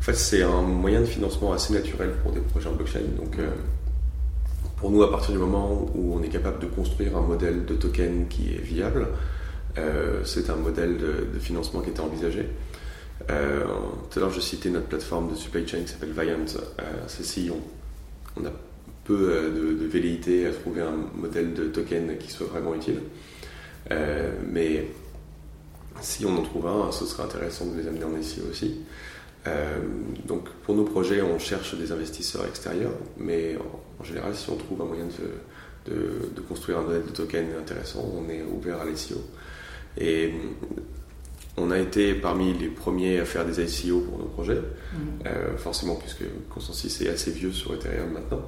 En 0.01 0.03
fait, 0.03 0.15
c'est 0.15 0.43
un 0.43 0.63
moyen 0.63 1.01
de 1.01 1.07
financement 1.07 1.53
assez 1.53 1.75
naturel 1.75 2.11
pour 2.23 2.33
des 2.33 2.41
projets 2.41 2.69
en 2.69 2.73
blockchain. 2.73 3.01
Donc, 3.19 3.37
pour 4.79 4.91
nous, 4.91 5.03
à 5.03 5.11
partir 5.11 5.33
du 5.33 5.39
moment 5.39 5.91
où 5.95 6.15
on 6.15 6.23
est 6.23 6.31
capable 6.31 6.59
de 6.59 6.67
construire 6.67 7.19
un 7.19 7.21
modèle 7.21 7.67
de 7.67 7.75
token 7.75 8.27
qui 8.29 8.55
est 8.55 8.63
viable, 8.63 9.09
c'est 10.25 10.49
un 10.49 10.57
modèle 10.57 10.97
de, 10.97 11.39
financement 11.39 11.83
qui 11.83 11.91
était 11.91 12.01
envisagé. 12.01 12.47
Euh, 13.29 13.65
tout 14.11 14.19
à 14.19 14.23
l'heure, 14.23 14.31
je 14.31 14.41
citais 14.41 14.71
notre 14.71 14.87
plateforme 14.87 15.31
de 15.31 15.35
supply 15.35 15.67
chain 15.67 15.81
qui 15.81 15.89
s'appelle 15.89 16.13
Viant. 16.13 16.39
Euh, 16.79 16.83
celle-ci, 17.07 17.51
on, 18.37 18.45
a 18.45 18.51
peu 19.05 19.31
euh, 19.31 19.75
de, 19.79 19.87
velléité 19.87 20.47
à 20.47 20.53
trouver 20.53 20.81
un 20.81 20.97
modèle 21.15 21.53
de 21.53 21.65
token 21.65 22.17
qui 22.19 22.31
soit 22.31 22.47
vraiment 22.47 22.75
utile. 22.75 23.01
mais 24.51 24.87
si 26.01 26.25
on 26.25 26.39
en 26.39 26.43
trouve 26.43 26.67
un, 26.67 26.91
ce 26.93 27.05
serait 27.05 27.25
intéressant 27.25 27.67
de 27.67 27.79
les 27.79 27.87
amener 27.87 28.05
en 28.05 28.17
ici 28.19 28.41
aussi. 28.49 28.81
Donc 30.27 30.49
pour 30.65 30.75
nos 30.75 30.85
projets, 30.85 31.23
on 31.23 31.39
cherche 31.39 31.75
des 31.75 31.93
investisseurs 31.93 32.47
extérieurs, 32.47 32.93
mais 33.17 33.57
en, 33.99 34.05
général, 34.05 34.35
si 34.35 34.51
on 34.51 34.57
trouve 34.57 34.83
un 34.83 34.85
moyen 34.85 35.07
de, 35.87 35.93
de, 36.35 36.41
construire 36.43 36.79
un 36.79 36.83
modèle 36.83 37.05
de 37.05 37.11
token 37.11 37.47
intéressant, 37.59 38.05
on 38.15 38.29
est 38.29 38.43
ouvert 38.43 38.81
à 38.81 38.85
l'ICO. 38.85 39.21
Et 39.99 40.33
on 41.57 41.71
a 41.71 41.79
été 41.79 42.15
parmi 42.15 42.53
les 42.55 42.69
premiers 42.69 43.19
à 43.19 43.25
faire 43.25 43.45
des 43.45 43.61
ICO 43.61 44.01
pour 44.01 44.19
nos 44.19 44.27
projets, 44.27 44.61
mm. 44.61 44.97
euh, 45.27 45.57
forcément 45.57 45.97
puisque 45.97 46.25
Consensus 46.49 47.01
est 47.01 47.09
assez 47.09 47.31
vieux 47.31 47.53
sur 47.53 47.75
Ethereum 47.75 48.13
maintenant. 48.13 48.43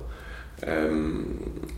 Euh, 0.67 1.23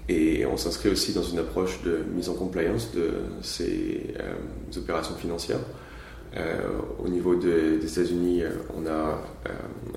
et 0.08 0.44
on 0.44 0.56
s'inscrit 0.56 0.90
aussi 0.90 1.14
dans 1.14 1.22
une 1.22 1.38
approche 1.38 1.82
de 1.82 2.00
mise 2.14 2.28
en 2.28 2.34
compliance 2.34 2.92
de 2.92 3.12
ces 3.42 4.14
euh, 4.20 4.78
opérations 4.78 5.14
financières. 5.14 5.60
Au 6.98 7.08
niveau 7.08 7.36
des 7.36 7.76
États-Unis, 7.76 8.42
on 8.76 8.86
a 8.86 9.22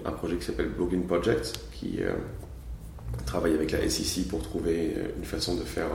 un 0.06 0.12
projet 0.12 0.36
qui 0.38 0.46
s'appelle 0.46 0.70
Blogging 0.70 1.06
Project 1.06 1.60
qui 1.72 2.00
travaille 3.25 3.53
avec 3.53 3.72
la 3.72 3.89
SEC 3.89 4.27
pour 4.27 4.41
trouver 4.44 4.96
une 5.17 5.25
façon 5.25 5.56
de 5.56 5.63
faire 5.63 5.89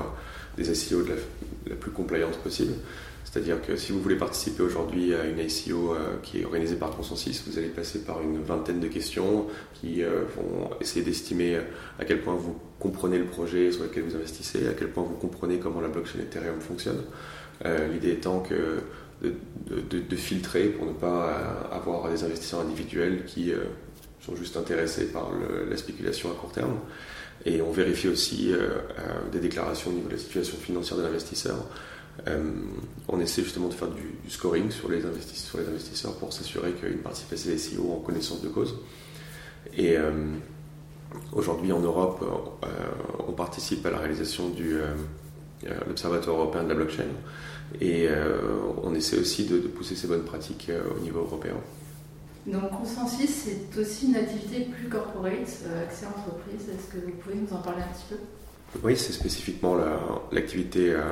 des 0.57 0.71
ICO 0.71 1.03
de 1.03 1.09
la, 1.11 1.15
la 1.69 1.77
plus 1.77 1.91
compliante 1.91 2.37
possible. 2.39 2.75
C'est-à-dire 3.33 3.63
que 3.63 3.77
si 3.77 3.93
vous 3.93 4.01
voulez 4.03 4.17
participer 4.17 4.63
aujourd'hui 4.63 5.15
à 5.15 5.25
une 5.25 5.39
ICO 5.39 5.95
euh, 5.95 6.17
qui 6.23 6.41
est 6.41 6.45
organisée 6.45 6.77
par 6.77 6.91
Consensus, 6.91 7.43
vous 7.47 7.57
allez 7.57 7.69
passer 7.69 8.01
par 8.01 8.21
une 8.21 8.43
vingtaine 8.43 8.79
de 8.79 8.89
questions 8.89 9.47
qui 9.73 10.03
euh, 10.03 10.25
vont 10.37 10.69
essayer 10.83 11.03
d'estimer 11.03 11.57
à 11.99 12.05
quel 12.05 12.21
point 12.21 12.35
vous 12.35 12.55
comprenez 12.79 13.19
le 13.19 13.25
projet 13.25 13.73
sur 13.73 13.85
lequel 13.85 14.03
vous 14.03 14.17
investissez, 14.17 14.69
à 14.69 14.75
quel 14.75 14.89
point 14.89 15.03
vous 15.05 15.15
comprenez 15.15 15.59
comment 15.59 15.81
la 15.81 15.89
blockchain 15.89 16.19
Ethereum 16.19 16.61
fonctionne. 16.61 17.03
Euh, 17.65 17.89
l'idée 17.89 18.11
étant 18.11 18.41
que 18.41 18.81
de, 19.23 20.17
filtrer 20.17 20.69
pour 20.69 20.87
ne 20.87 20.93
pas 20.93 21.69
avoir 21.71 22.11
des 22.11 22.25
investisseurs 22.25 22.61
individuels 22.61 23.25
qui 23.25 23.53
sont 24.21 24.35
juste 24.37 24.57
intéressés 24.57 25.07
par 25.07 25.31
la 25.69 25.77
spéculation 25.77 26.31
à 26.31 26.35
court 26.35 26.53
terme. 26.53 26.79
Et 27.45 27.63
on 27.63 27.71
vérifie 27.71 28.09
aussi 28.09 28.53
des 29.31 29.39
déclarations 29.41 29.91
au 29.91 29.95
niveau 29.95 30.09
de 30.09 30.15
la 30.15 30.19
situation 30.19 30.57
financière 30.59 30.99
de 30.99 31.05
l'investisseur 31.05 31.57
euh, 32.29 32.53
on 33.09 33.21
essaie 33.21 33.43
justement 33.43 33.69
de 33.69 33.75
faire 33.75 33.89
du, 33.89 34.13
scoring 34.29 34.71
sur 34.71 34.91
les, 34.91 35.05
investisseurs 35.05 36.15
pour 36.17 36.33
s'assurer 36.33 36.73
qu'ils 36.73 36.99
participent 36.99 37.33
à 37.33 37.37
ces 37.37 37.59
SEO 37.59 37.93
en 37.93 38.01
connaissance 38.01 38.43
de 38.43 38.49
cause. 38.49 38.79
Et 39.77 39.97
euh, 39.97 40.11
aujourd'hui 41.33 41.73
en 41.73 41.81
Europe, 41.81 42.23
euh, 42.65 42.67
on 43.27 43.33
participe 43.33 43.85
à 43.87 43.91
la 43.91 43.99
réalisation 43.99 44.51
de 44.51 44.83
l'Observatoire 45.87 46.37
européen 46.37 46.65
de 46.65 46.69
la 46.69 46.75
blockchain 46.75 47.05
et 47.81 48.09
on 48.83 48.95
essaie 48.95 49.19
aussi 49.19 49.45
de, 49.45 49.59
pousser 49.59 49.97
ces 49.97 50.07
bonnes 50.07 50.25
pratiques 50.25 50.71
au 50.95 51.01
niveau 51.01 51.21
européen. 51.21 51.55
Donc 52.47 52.71
Consensus, 52.71 53.31
c'est 53.31 53.81
aussi 53.81 54.09
une 54.09 54.17
activité 54.17 54.65
plus 54.65 54.89
corporate, 54.89 55.49
euh, 55.67 55.85
accès 55.85 56.07
entreprise. 56.07 56.69
Est-ce 56.69 56.93
que 56.93 57.05
vous 57.05 57.13
pouvez 57.13 57.37
nous 57.37 57.53
en 57.57 57.61
parler 57.61 57.83
un 57.83 57.95
petit 57.95 58.07
peu? 58.11 58.17
Oui, 58.83 58.97
c'est 58.97 59.13
spécifiquement 59.13 59.77
l'activité 60.33 60.93
euh, 60.93 61.03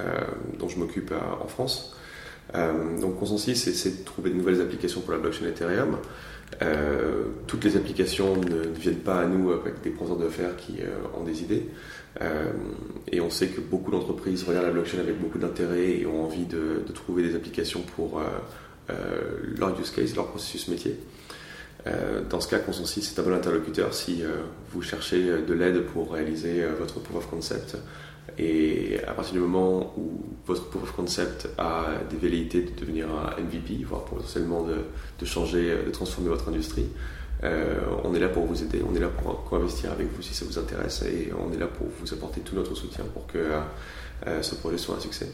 euh, 0.00 0.20
dont 0.58 0.68
je 0.68 0.78
m'occupe 0.78 1.12
en 1.12 1.46
France. 1.46 1.94
donc 2.54 3.20
Consensus, 3.20 3.70
c'est 3.72 4.00
de 4.00 4.04
trouver 4.04 4.30
de 4.30 4.36
nouvelles 4.36 4.60
applications 4.60 5.02
pour 5.02 5.12
la 5.12 5.18
blockchain 5.18 5.46
Ethereum. 5.46 5.98
Toutes 7.46 7.64
les 7.64 7.76
applications 7.76 8.36
ne, 8.36 8.68
viennent 8.68 8.96
pas 8.96 9.20
à 9.20 9.26
nous 9.26 9.50
avec 9.52 9.82
des 9.82 9.90
professeurs 9.90 10.18
d'affaires 10.18 10.56
qui 10.56 10.78
ont 11.18 11.24
des 11.24 11.42
idées. 11.42 11.68
et 13.12 13.20
on 13.20 13.30
sait 13.30 13.48
que 13.48 13.60
beaucoup 13.60 13.90
d'entreprises 13.90 14.44
regardent 14.44 14.66
la 14.66 14.72
blockchain 14.72 14.98
avec 14.98 15.20
beaucoup 15.20 15.38
d'intérêt 15.38 16.00
et 16.00 16.06
ont 16.06 16.24
envie 16.24 16.46
de, 16.46 16.82
trouver 16.94 17.22
des 17.22 17.36
applications 17.36 17.82
pour 17.96 18.20
euh, 18.90 19.40
leur 19.58 19.78
use 19.78 19.90
case, 19.90 20.16
leur 20.16 20.28
processus 20.28 20.68
métier. 20.68 20.98
Euh, 21.86 22.22
dans 22.28 22.40
ce 22.40 22.48
cas, 22.48 22.58
Consensus 22.58 23.12
c'est 23.12 23.20
un 23.20 23.22
bon 23.22 23.34
interlocuteur 23.34 23.92
si 23.92 24.22
euh, 24.22 24.28
vous 24.72 24.80
cherchez 24.80 25.22
de 25.46 25.54
l'aide 25.54 25.82
pour 25.82 26.12
réaliser 26.12 26.64
votre 26.78 26.98
proof 27.00 27.18
of 27.18 27.30
concept. 27.30 27.76
Et 28.36 28.98
à 29.06 29.12
partir 29.12 29.34
du 29.34 29.40
moment 29.40 29.94
où 29.96 30.20
votre 30.46 30.68
proof 30.68 30.82
of 30.82 30.92
concept 30.92 31.48
a 31.58 31.86
des 32.10 32.16
velléités 32.16 32.62
de 32.62 32.78
devenir 32.78 33.06
un 33.08 33.40
MVP, 33.40 33.84
voire 33.84 34.04
potentiellement 34.04 34.62
de, 34.62 34.76
de 35.18 35.24
changer, 35.24 35.74
de 35.86 35.90
transformer 35.90 36.28
votre 36.28 36.48
industrie, 36.48 36.88
on 37.42 38.14
est 38.14 38.18
là 38.18 38.28
pour 38.28 38.44
vous 38.44 38.62
aider, 38.62 38.82
on 38.88 38.94
est 38.96 39.00
là 39.00 39.08
pour 39.08 39.44
co-investir 39.44 39.92
avec 39.92 40.08
vous 40.08 40.22
si 40.22 40.34
ça 40.34 40.44
vous 40.44 40.58
intéresse 40.58 41.02
et 41.02 41.30
on 41.38 41.52
est 41.52 41.58
là 41.58 41.68
pour 41.68 41.86
vous 41.86 42.12
apporter 42.12 42.40
tout 42.40 42.56
notre 42.56 42.74
soutien 42.74 43.04
pour 43.14 43.26
que 43.28 43.38
ce 44.42 44.54
projet 44.56 44.76
soit 44.76 44.96
un 44.96 45.00
succès. 45.00 45.28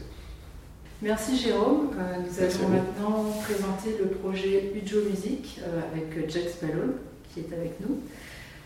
Merci 1.01 1.37
Jérôme. 1.37 1.89
Euh, 1.99 2.15
nous 2.25 2.43
allons 2.43 2.69
maintenant 2.69 3.25
présenter 3.43 3.97
le 3.99 4.07
projet 4.07 4.71
Ujo 4.73 5.01
Music 5.09 5.59
euh, 5.61 5.81
avec 5.91 6.29
Jack 6.31 6.49
Spallone 6.49 6.93
qui 7.33 7.41
est 7.41 7.53
avec 7.53 7.79
nous. 7.81 7.99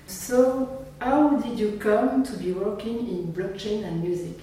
So, 0.09 0.87
how 0.99 1.37
did 1.37 1.59
you 1.59 1.77
come 1.77 2.23
to 2.23 2.33
be 2.37 2.51
working 2.51 2.97
in 3.07 3.31
blockchain 3.31 3.83
and 3.85 4.01
music? 4.01 4.39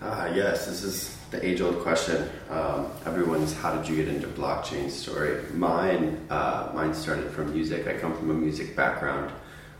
Ah, 0.00 0.26
yes, 0.32 0.66
this 0.66 0.84
is 0.84 1.18
the 1.32 1.44
age 1.44 1.60
old 1.60 1.80
question. 1.80 2.30
Um, 2.48 2.86
everyone's 3.04 3.52
how 3.54 3.74
did 3.74 3.88
you 3.88 3.96
get 3.96 4.06
into 4.06 4.28
blockchain 4.28 4.88
story? 4.88 5.42
Mine, 5.52 6.24
uh, 6.30 6.70
mine 6.74 6.94
started 6.94 7.28
from 7.32 7.52
music. 7.52 7.88
I 7.88 7.94
come 7.94 8.16
from 8.16 8.30
a 8.30 8.34
music 8.34 8.76
background. 8.76 9.32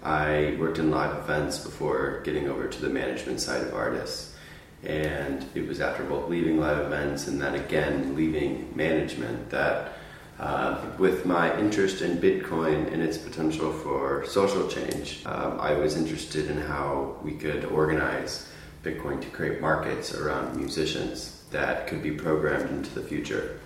I 0.02 0.56
worked 0.58 0.80
in 0.80 0.90
live 0.90 1.16
events 1.16 1.60
before 1.60 2.20
getting 2.24 2.48
over 2.48 2.66
to 2.66 2.82
the 2.82 2.90
management 2.90 3.38
side 3.38 3.62
of 3.62 3.72
artists. 3.72 4.34
And 4.82 5.46
it 5.54 5.68
was 5.68 5.80
after 5.80 6.02
both 6.02 6.28
leaving 6.28 6.58
live 6.58 6.78
events 6.78 7.28
and 7.28 7.40
then 7.40 7.54
again 7.54 8.16
leaving 8.16 8.72
management 8.74 9.50
that, 9.50 9.92
uh, 10.38 10.84
with 10.98 11.24
my 11.24 11.56
interest 11.58 12.02
in 12.02 12.18
Bitcoin 12.18 12.92
and 12.92 13.02
its 13.02 13.16
potential 13.16 13.72
for 13.72 14.24
social 14.26 14.66
change, 14.68 15.22
um, 15.26 15.60
I 15.60 15.74
was 15.74 15.96
interested 15.96 16.50
in 16.50 16.58
how 16.58 17.16
we 17.22 17.32
could 17.32 17.64
organize 17.66 18.50
Bitcoin 18.82 19.20
to 19.20 19.28
create 19.28 19.60
markets 19.60 20.14
around 20.14 20.56
musicians 20.56 21.44
that 21.50 21.86
could 21.86 22.02
be 22.02 22.10
programmed 22.10 22.70
into 22.70 22.92
the 22.94 23.02
future. 23.02 23.60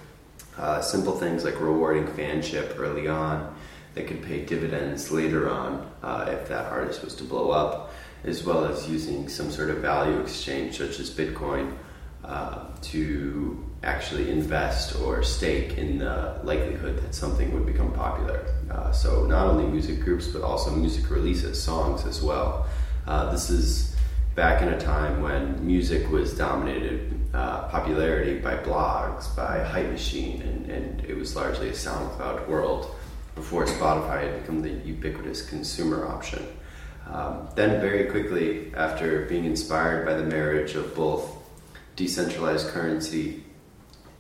Uh, 0.59 0.81
simple 0.81 1.17
things 1.17 1.45
like 1.45 1.59
rewarding 1.61 2.07
fanship 2.07 2.79
early 2.79 3.09
on 3.09 3.55
that 3.95 4.07
could 4.07 4.23
pay 4.23 4.45
dividends 4.45 5.11
later 5.11 5.49
on 5.49 5.91
uh, 6.03 6.27
if 6.29 6.49
that 6.49 6.67
artist 6.67 7.03
was 7.03 7.15
to 7.15 7.25
blow 7.25 7.51
up 7.51 7.93
as 8.25 8.45
well 8.45 8.65
as 8.65 8.89
using 8.89 9.29
some 9.29 9.51
sort 9.51 9.71
of 9.71 9.79
value 9.79 10.21
exchange 10.21 10.77
such 10.79 11.01
as 11.01 11.11
Bitcoin 11.11 11.73
uh, 12.29 12.67
to 12.83 13.65
actually 13.83 14.31
invest 14.31 15.01
or 15.01 15.23
stake 15.23 15.79
in 15.79 15.99
the 15.99 16.39
likelihood 16.43 17.01
that 17.03 17.15
something 17.15 17.53
would 17.55 17.65
become 17.65 17.91
popular. 17.93 18.45
Uh, 18.71 18.93
so, 18.93 19.25
not 19.25 19.47
only 19.47 19.65
music 19.65 20.01
groups, 20.01 20.27
but 20.29 20.43
also 20.43 20.71
music 20.71 21.11
releases, 21.11 21.61
songs 21.63 22.05
as 22.05 22.21
well. 22.23 22.67
Uh, 23.07 23.33
this 23.33 23.49
is 23.49 23.97
back 24.35 24.61
in 24.61 24.69
a 24.69 24.79
time 24.79 25.23
when 25.23 25.67
music 25.67 26.11
was 26.11 26.37
dominated 26.37 27.19
uh, 27.33 27.67
popularity 27.69 28.39
by 28.39 28.57
blogs, 28.57 29.35
by 29.35 29.65
Hype 29.65 29.91
Machine, 29.91 30.43
and, 30.43 30.71
and 30.71 31.05
it 31.07 31.17
was 31.17 31.35
largely 31.35 31.71
a 31.71 31.73
SoundCloud 31.73 32.47
world 32.47 32.95
before 33.35 33.65
Spotify 33.65 34.25
had 34.25 34.41
become 34.43 34.61
the 34.61 34.71
ubiquitous 34.71 35.49
consumer 35.49 36.07
option. 36.07 36.47
Um, 37.07 37.49
then, 37.55 37.81
very 37.81 38.05
quickly, 38.11 38.75
after 38.75 39.25
being 39.27 39.47
inspired 39.47 40.05
by 40.05 40.13
the 40.15 40.25
marriage 40.25 40.75
of 40.75 40.95
both 40.95 41.38
decentralized 41.99 42.69
currency 42.69 43.43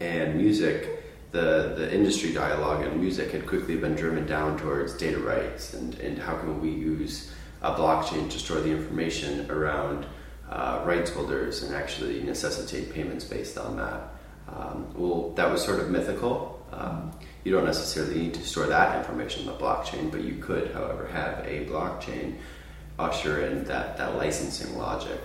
and 0.01 0.37
music, 0.37 1.01
the, 1.31 1.75
the 1.77 1.95
industry 1.95 2.33
dialogue 2.33 2.85
and 2.85 3.01
music 3.01 3.31
had 3.31 3.47
quickly 3.47 3.77
been 3.77 3.95
driven 3.95 4.27
down 4.27 4.59
towards 4.59 4.95
data 4.95 5.19
rights 5.19 5.75
and, 5.75 5.95
and 6.01 6.19
how 6.19 6.37
can 6.39 6.61
we 6.61 6.71
use 6.71 7.33
a 7.63 7.73
blockchain 7.73 8.29
to 8.31 8.39
store 8.39 8.61
the 8.61 8.71
information 8.71 9.49
around 9.49 10.07
uh, 10.51 10.83
rights 10.85 11.11
holders 11.11 11.63
and 11.63 11.73
actually 11.73 12.21
necessitate 12.21 12.93
payments 12.93 13.25
based 13.25 13.57
on 13.57 13.77
that. 13.77 14.09
Um, 14.49 14.93
well, 14.97 15.31
that 15.37 15.49
was 15.49 15.65
sort 15.65 15.79
of 15.79 15.89
mythical. 15.89 16.67
Um, 16.73 17.13
you 17.45 17.53
don't 17.53 17.65
necessarily 17.65 18.19
need 18.19 18.35
to 18.35 18.43
store 18.43 18.67
that 18.67 18.99
information 18.99 19.43
in 19.43 19.47
the 19.47 19.55
blockchain, 19.55 20.11
but 20.11 20.23
you 20.23 20.35
could, 20.37 20.73
however, 20.73 21.07
have 21.07 21.47
a 21.47 21.65
blockchain 21.67 22.39
usher 22.99 23.47
in 23.47 23.63
that, 23.65 23.99
that 23.99 24.17
licensing 24.17 24.77
logic. 24.77 25.21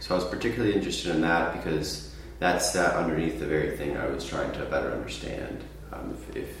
So 0.00 0.14
I 0.14 0.18
was 0.18 0.26
particularly 0.26 0.74
interested 0.74 1.14
in 1.14 1.20
that 1.22 1.54
because 1.54 2.14
that 2.40 2.62
sat 2.62 2.94
underneath 2.94 3.38
the 3.38 3.46
very 3.46 3.76
thing 3.76 3.96
I 3.96 4.06
was 4.06 4.26
trying 4.26 4.52
to 4.52 4.64
better 4.66 4.92
understand. 4.92 5.64
Um, 5.92 6.16
if, 6.30 6.36
if, 6.36 6.56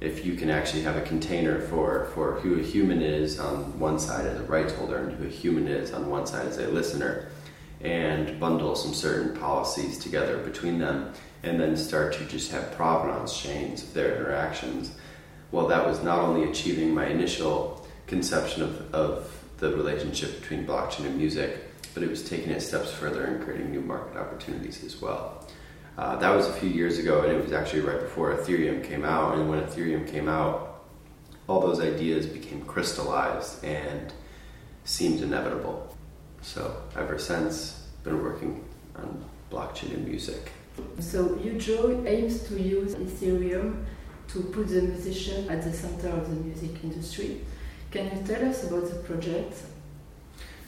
if 0.00 0.26
you 0.26 0.34
can 0.34 0.50
actually 0.50 0.82
have 0.82 0.96
a 0.96 1.02
container 1.02 1.60
for, 1.60 2.06
for 2.14 2.40
who 2.40 2.58
a 2.58 2.62
human 2.62 3.02
is 3.02 3.38
on 3.38 3.78
one 3.78 3.98
side 3.98 4.26
as 4.26 4.40
a 4.40 4.44
rights 4.44 4.72
holder 4.72 4.96
and 4.98 5.12
who 5.12 5.26
a 5.26 5.30
human 5.30 5.68
is 5.68 5.92
on 5.92 6.10
one 6.10 6.26
side 6.26 6.46
as 6.46 6.58
a 6.58 6.68
listener, 6.68 7.28
and 7.82 8.38
bundle 8.38 8.76
some 8.76 8.94
certain 8.94 9.36
policies 9.36 9.98
together 9.98 10.38
between 10.38 10.78
them, 10.78 11.12
and 11.42 11.60
then 11.60 11.76
start 11.76 12.12
to 12.14 12.24
just 12.24 12.52
have 12.52 12.72
provenance 12.72 13.36
chains 13.38 13.82
of 13.82 13.92
their 13.94 14.16
interactions. 14.16 14.92
Well, 15.50 15.66
that 15.68 15.86
was 15.86 16.02
not 16.02 16.20
only 16.20 16.48
achieving 16.48 16.94
my 16.94 17.06
initial 17.06 17.86
conception 18.06 18.62
of, 18.62 18.94
of 18.94 19.44
the 19.58 19.70
relationship 19.76 20.40
between 20.40 20.66
blockchain 20.66 21.06
and 21.06 21.16
music, 21.16 21.71
but 21.94 22.02
it 22.02 22.10
was 22.10 22.28
taking 22.28 22.50
it 22.50 22.60
steps 22.60 22.92
further 22.92 23.24
and 23.24 23.44
creating 23.44 23.70
new 23.70 23.80
market 23.80 24.16
opportunities 24.16 24.82
as 24.84 25.00
well. 25.00 25.46
Uh, 25.98 26.16
that 26.16 26.30
was 26.34 26.48
a 26.48 26.52
few 26.54 26.68
years 26.68 26.98
ago, 26.98 27.22
and 27.22 27.32
it 27.32 27.42
was 27.42 27.52
actually 27.52 27.80
right 27.80 28.00
before 28.00 28.34
Ethereum 28.34 28.82
came 28.82 29.04
out. 29.04 29.36
And 29.36 29.48
when 29.48 29.60
Ethereum 29.60 30.10
came 30.10 30.28
out, 30.28 30.84
all 31.48 31.60
those 31.60 31.80
ideas 31.80 32.24
became 32.26 32.62
crystallized 32.62 33.62
and 33.64 34.12
seemed 34.84 35.20
inevitable. 35.20 35.96
So 36.40 36.82
ever 36.96 37.18
since, 37.18 37.86
been 38.04 38.22
working 38.22 38.64
on 38.96 39.24
blockchain 39.50 39.94
and 39.94 40.08
music. 40.08 40.50
So 40.98 41.28
Ujo 41.28 42.06
aims 42.06 42.42
to 42.48 42.60
use 42.60 42.94
Ethereum 42.94 43.84
to 44.28 44.40
put 44.40 44.68
the 44.68 44.82
musician 44.82 45.48
at 45.50 45.62
the 45.62 45.72
center 45.72 46.08
of 46.08 46.28
the 46.30 46.36
music 46.36 46.82
industry. 46.82 47.42
Can 47.90 48.06
you 48.06 48.26
tell 48.26 48.48
us 48.48 48.64
about 48.64 48.88
the 48.88 48.96
project? 48.96 49.54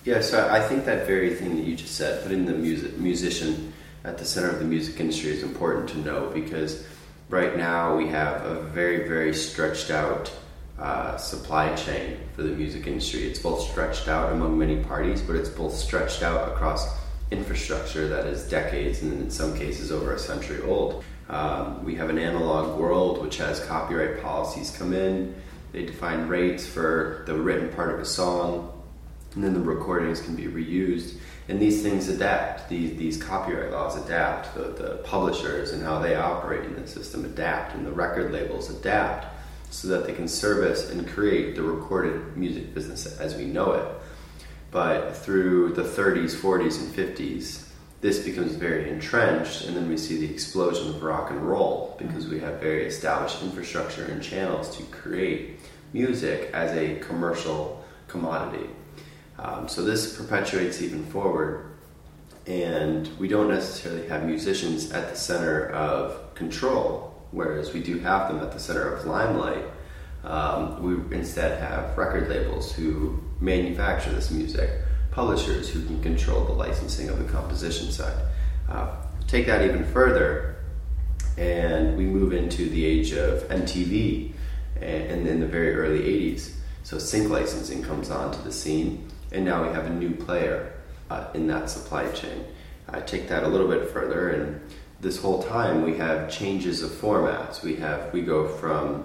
Yeah, 0.05 0.21
so 0.21 0.49
I 0.51 0.61
think 0.61 0.85
that 0.85 1.07
very 1.07 1.35
thing 1.35 1.57
that 1.57 1.65
you 1.65 1.75
just 1.77 1.95
said, 1.95 2.23
putting 2.23 2.45
the 2.45 2.53
music 2.53 2.99
musician 2.99 3.73
at 4.05 4.19
the 4.19 4.25
center 4.25 4.51
of 4.51 4.59
the 4.59 4.65
music 4.65 5.01
industry 5.01 5.31
is 5.31 5.43
important 5.43 5.89
to 5.91 5.99
know 5.99 6.31
because 6.35 6.87
right 7.31 7.57
now 7.57 7.97
we 7.97 8.09
have 8.09 8.45
a 8.45 8.61
very, 8.61 9.09
very 9.09 9.33
stretched 9.33 9.91
out 9.91 10.31
uh, 10.79 11.17
supply 11.17 11.75
chain 11.75 12.19
for 12.37 12.43
the 12.43 12.51
music 12.51 12.87
industry. 12.87 13.23
It's 13.23 13.39
both 13.39 13.63
stretched 13.71 14.09
out 14.09 14.33
among 14.33 14.59
many 14.59 14.83
parties, 14.85 15.23
but 15.23 15.37
it's 15.37 15.49
both 15.49 15.73
stretched 15.73 16.23
out 16.23 16.49
across 16.51 16.87
infrastructure 17.31 18.07
that 18.09 18.27
is 18.27 18.47
decades 18.47 19.01
and 19.01 19.13
in 19.13 19.31
some 19.31 19.57
cases 19.57 19.91
over 19.91 20.13
a 20.13 20.19
century 20.19 20.63
old. 20.63 21.03
Um, 21.31 21.83
we 21.83 21.95
have 21.95 22.11
an 22.11 22.19
analog 22.19 22.79
world 22.79 23.23
which 23.23 23.39
has 23.39 23.65
copyright 23.65 24.23
policies 24.23 24.77
come 24.77 24.93
in 24.93 25.35
they 25.75 25.85
define 25.85 26.29
rates 26.29 26.65
for 26.65 27.25
the 27.27 27.35
written 27.35 27.69
part 27.71 27.93
of 27.93 27.99
a 27.99 28.05
song, 28.05 28.74
and 29.35 29.43
then 29.43 29.55
the 29.55 29.61
recordings 29.61 30.21
can 30.21 30.37
be 30.37 30.45
reused. 30.45 31.15
And 31.49 31.61
these 31.61 31.83
things 31.83 32.09
adapt. 32.09 32.69
These, 32.69 32.97
these 32.97 33.23
copyright 33.23 33.73
laws 33.73 33.97
adapt. 33.97 34.55
The, 34.55 34.63
the 34.63 34.97
publishers 35.05 35.73
and 35.73 35.83
how 35.83 35.99
they 35.99 36.15
operate 36.15 36.65
in 36.65 36.75
the 36.75 36.87
system 36.87 37.25
adapt, 37.25 37.75
and 37.75 37.87
the 37.87 37.93
record 37.93 38.33
labels 38.33 38.71
adapt 38.71 39.27
so 39.71 39.89
that 39.89 40.07
they 40.07 40.13
can 40.13 40.29
service 40.29 40.91
and 40.91 41.07
create 41.09 41.57
the 41.57 41.63
recorded 41.63 42.37
music 42.37 42.73
business 42.75 43.19
as 43.19 43.35
we 43.35 43.45
know 43.45 43.73
it. 43.73 43.89
But 44.71 45.17
through 45.17 45.73
the 45.73 45.83
30s, 45.83 46.35
40s, 46.35 46.81
and 46.81 46.95
50s, 46.95 47.69
this 48.01 48.19
becomes 48.19 48.55
very 48.55 48.91
entrenched, 48.91 49.65
and 49.65 49.77
then 49.77 49.89
we 49.89 49.97
see 49.97 50.19
the 50.19 50.31
explosion 50.31 50.91
of 50.91 51.03
rock 51.03 51.31
and 51.31 51.41
roll 51.49 51.97
because 51.99 52.29
we 52.29 52.39
have 52.41 52.61
very 52.61 52.85
established 52.85 53.43
infrastructure 53.43 54.05
and 54.05 54.23
channels 54.23 54.77
to 54.77 54.83
create 54.85 55.61
music 55.93 56.51
as 56.53 56.77
a 56.77 56.97
commercial 56.97 57.85
commodity. 58.07 58.69
Um, 59.39 59.69
so 59.69 59.83
this 59.83 60.17
perpetuates 60.17 60.81
even 60.81 61.05
forward, 61.07 61.77
and 62.47 63.09
we 63.19 63.29
don't 63.29 63.49
necessarily 63.49 64.07
have 64.09 64.25
musicians 64.25 64.93
at 64.93 65.11
the 65.11 65.17
center 65.17 65.71
of 65.71 66.35
control, 66.35 67.23
whereas 67.31 67.73
we 67.73 67.83
do 67.83 67.99
have 67.99 68.29
them 68.29 68.41
at 68.41 68.53
the 68.53 68.61
center 68.61 68.93
of 68.93 69.07
limelight. 69.07 69.65
Um, 70.23 70.83
we 70.83 71.17
instead 71.17 71.61
have 71.61 71.97
record 71.99 72.29
labels 72.29 72.73
who 72.73 73.23
manufacture 73.41 74.11
this 74.11 74.31
music, 74.31 74.71
publishers 75.11 75.69
who 75.69 75.85
can 75.85 76.03
control 76.03 76.45
the 76.45 76.53
licensing 76.53 77.09
of 77.09 77.19
the 77.19 77.31
composition 77.31 77.91
side. 77.91 78.25
Uh, 78.69 78.97
take 79.27 79.47
that 79.47 79.63
even 79.63 79.85
further, 79.85 80.57
and 81.37 81.97
we 81.97 82.05
move 82.05 82.33
into 82.33 82.69
the 82.71 82.85
age 82.85 83.13
of 83.13 83.43
MTV 83.49 84.33
and 84.81 85.27
in 85.27 85.41
the 85.41 85.47
very 85.47 85.75
early 85.75 86.01
80s. 86.01 86.53
So 86.83 86.99
sync 86.99 87.31
licensing 87.31 87.83
comes 87.83 88.11
onto 88.11 88.43
the 88.43 88.53
scene, 88.53 89.09
and 89.35 89.45
now 89.45 89.67
we 89.67 89.75
have 89.75 89.87
a 89.87 89.91
new 89.91 90.13
player 90.15 90.73
uh, 91.11 91.27
in 91.35 91.47
that 91.49 91.69
supply 91.69 92.09
chain. 92.13 92.45
I 92.89 93.01
take 93.01 93.29
that 93.29 93.43
a 93.43 93.49
little 93.49 93.69
bit 93.69 93.91
further, 93.91 94.29
and 94.31 94.61
this 95.01 95.19
whole 95.19 95.43
time 95.43 95.83
we 95.83 95.97
have 95.97 96.31
changes 96.31 96.83
of 96.83 96.91
formats. 96.91 97.63
We 97.63 97.77
have 97.77 98.13
we 98.13 98.23
go 98.23 98.47
from 98.47 99.05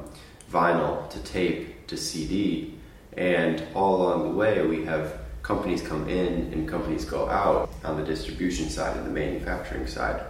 vinyl 0.52 1.10
to 1.10 1.20
tape 1.24 1.88
to 1.88 1.98
CD, 1.98 2.76
and 3.18 3.64
all 3.74 4.02
along 4.02 4.24
the 4.24 4.38
way 4.38 4.66
we 4.66 4.86
have 4.86 5.20
companies 5.42 5.82
come 5.82 6.08
in 6.08 6.54
and 6.54 6.70
companies 6.70 7.06
go 7.06 7.28
out 7.28 7.72
on 7.84 7.98
the 7.98 8.06
distribution 8.06 8.70
side 8.70 8.96
and 8.98 9.06
the 9.06 9.12
manufacturing 9.12 9.88
side. 9.88 10.22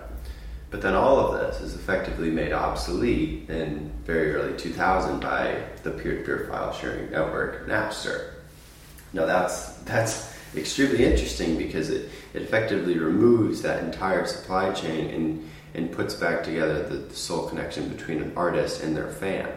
But 0.71 0.81
then 0.81 0.93
all 0.93 1.19
of 1.19 1.39
this 1.39 1.61
is 1.61 1.75
effectively 1.75 2.29
made 2.29 2.53
obsolete 2.53 3.49
in 3.49 3.91
very 4.05 4.35
early 4.35 4.55
2000 4.55 5.19
by 5.19 5.63
the 5.83 5.91
peer-to-peer 5.91 6.47
file 6.49 6.71
sharing 6.71 7.09
network 7.09 7.67
Napster. 7.67 8.38
Now 9.13 9.25
that's 9.25 9.73
that's 9.79 10.35
extremely 10.55 11.05
interesting 11.05 11.57
because 11.57 11.89
it, 11.89 12.09
it 12.33 12.41
effectively 12.41 12.97
removes 12.97 13.61
that 13.61 13.83
entire 13.83 14.25
supply 14.25 14.73
chain 14.73 15.09
and, 15.13 15.49
and 15.73 15.91
puts 15.91 16.13
back 16.13 16.43
together 16.43 16.87
the, 16.87 16.95
the 16.97 17.15
sole 17.15 17.47
connection 17.47 17.89
between 17.89 18.21
an 18.21 18.33
artist 18.35 18.83
and 18.83 18.95
their 18.95 19.09
fan. 19.09 19.49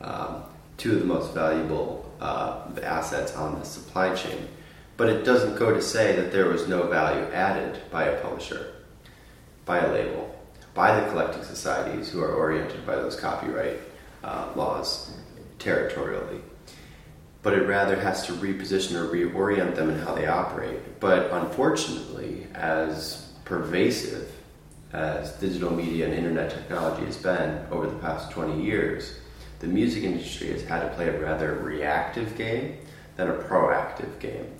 Um, 0.00 0.44
two 0.76 0.94
of 0.94 1.00
the 1.00 1.06
most 1.06 1.32
valuable 1.34 2.10
uh, 2.20 2.66
assets 2.82 3.34
on 3.36 3.58
the 3.58 3.64
supply 3.64 4.14
chain. 4.14 4.48
But 4.96 5.08
it 5.08 5.24
doesn't 5.24 5.58
go 5.58 5.72
to 5.72 5.82
say 5.82 6.14
that 6.16 6.30
there 6.30 6.48
was 6.48 6.68
no 6.68 6.84
value 6.86 7.24
added 7.32 7.80
by 7.90 8.04
a 8.04 8.20
publisher, 8.20 8.74
by 9.64 9.78
a 9.78 9.92
label, 9.92 10.34
by 10.72 10.98
the 10.98 11.08
collecting 11.10 11.42
societies 11.42 12.10
who 12.10 12.22
are 12.22 12.34
oriented 12.34 12.86
by 12.86 12.94
those 12.96 13.16
copyright 13.18 13.78
uh, 14.22 14.50
laws 14.54 15.16
territorially 15.58 16.40
but 17.44 17.52
it 17.52 17.68
rather 17.68 17.94
has 17.94 18.26
to 18.26 18.32
reposition 18.32 18.94
or 18.94 19.06
reorient 19.06 19.76
them 19.76 19.90
in 19.90 19.98
how 19.98 20.14
they 20.14 20.26
operate. 20.26 20.98
But 20.98 21.30
unfortunately, 21.30 22.46
as 22.54 23.32
pervasive 23.44 24.32
as 24.94 25.32
digital 25.32 25.70
media 25.70 26.06
and 26.06 26.14
internet 26.14 26.50
technology 26.50 27.04
has 27.04 27.18
been 27.18 27.66
over 27.70 27.86
the 27.86 27.96
past 27.96 28.30
20 28.30 28.64
years, 28.64 29.18
the 29.60 29.66
music 29.66 30.04
industry 30.04 30.52
has 30.52 30.64
had 30.64 30.80
to 30.80 30.88
play 30.94 31.08
a 31.08 31.20
rather 31.20 31.56
reactive 31.56 32.34
game 32.36 32.78
than 33.16 33.28
a 33.28 33.34
proactive 33.34 34.18
game. 34.20 34.50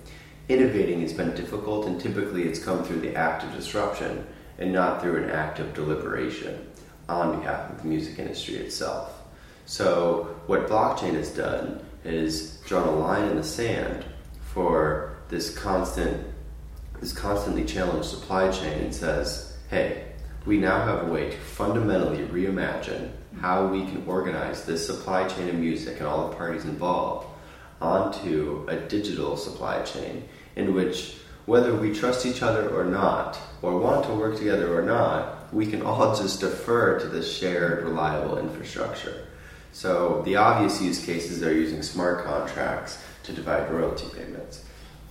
Innovating 0.47 1.01
has 1.01 1.11
been 1.11 1.33
difficult, 1.33 1.87
and 1.87 1.99
typically 1.99 2.43
it's 2.43 2.63
come 2.63 2.83
through 2.83 3.01
the 3.01 3.15
act 3.15 3.43
of 3.43 3.51
disruption 3.53 4.27
and 4.59 4.71
not 4.71 5.01
through 5.01 5.23
an 5.23 5.31
act 5.31 5.59
of 5.59 5.73
deliberation 5.73 6.69
on 7.09 7.39
behalf 7.39 7.71
of 7.71 7.81
the 7.81 7.87
music 7.87 8.19
industry 8.19 8.57
itself. 8.57 9.23
So, 9.65 10.35
what 10.45 10.67
blockchain 10.67 11.15
has 11.15 11.31
done 11.31 11.81
is 12.05 12.57
drawn 12.65 12.87
a 12.87 12.91
line 12.91 13.29
in 13.29 13.37
the 13.37 13.43
sand 13.43 14.05
for 14.53 15.17
this 15.29 15.57
constant, 15.57 16.25
this 16.99 17.11
constantly 17.11 17.65
challenged 17.65 18.07
supply 18.07 18.51
chain 18.51 18.83
and 18.83 18.95
says, 18.95 19.57
hey, 19.69 20.05
we 20.45 20.57
now 20.57 20.85
have 20.85 21.07
a 21.07 21.11
way 21.11 21.31
to 21.31 21.37
fundamentally 21.37 22.23
reimagine 22.27 23.09
how 23.41 23.67
we 23.67 23.85
can 23.85 24.03
organize 24.07 24.65
this 24.65 24.85
supply 24.85 25.27
chain 25.27 25.49
of 25.49 25.55
music 25.55 25.97
and 25.97 26.07
all 26.07 26.29
the 26.29 26.35
parties 26.35 26.65
involved 26.65 27.27
onto 27.81 28.65
a 28.69 28.75
digital 28.75 29.35
supply 29.35 29.81
chain 29.81 30.23
in 30.55 30.73
which 30.73 31.17
whether 31.45 31.75
we 31.75 31.93
trust 31.93 32.25
each 32.25 32.41
other 32.41 32.69
or 32.69 32.85
not, 32.85 33.39
or 33.61 33.77
want 33.77 34.05
to 34.05 34.13
work 34.13 34.37
together 34.37 34.75
or 34.75 34.81
not, 34.81 35.53
we 35.53 35.65
can 35.65 35.81
all 35.81 36.15
just 36.21 36.39
defer 36.39 36.99
to 36.99 37.07
this 37.07 37.37
shared, 37.37 37.83
reliable 37.83 38.37
infrastructure. 38.37 39.24
So 39.75 40.21
the 40.23 40.37
obvious 40.37 40.81
use 40.81 41.05
cases 41.05 41.43
are 41.43 41.53
using 41.53 41.83
smart 41.83 42.23
contracts 42.23 42.97
to 43.23 43.33
divide 43.33 43.69
royalty 43.69 44.07
payments. 44.15 44.63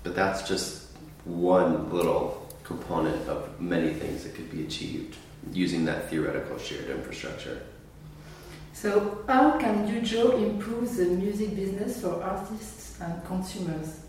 But 0.03 0.15
that's 0.17 0.49
just 0.49 0.87
one 1.27 1.93
little 1.93 2.49
component 2.63 3.29
of 3.29 3.61
many 3.61 3.93
things 3.93 4.25
that 4.25 4.35
could 4.35 4.51
be 4.51 4.65
achieved 4.65 5.17
using 5.53 5.85
that 5.85 6.09
theoretical 6.09 6.57
shared 6.57 6.89
infrastructure. 6.89 7.61
So, 8.73 9.23
how 9.29 9.59
can 9.59 9.87
UJO 9.87 10.43
improve 10.43 10.97
the 10.97 11.09
music 11.09 11.55
business 11.55 12.01
for 12.01 12.23
artists 12.23 12.99
and 13.03 13.23
consumers? 13.27 14.01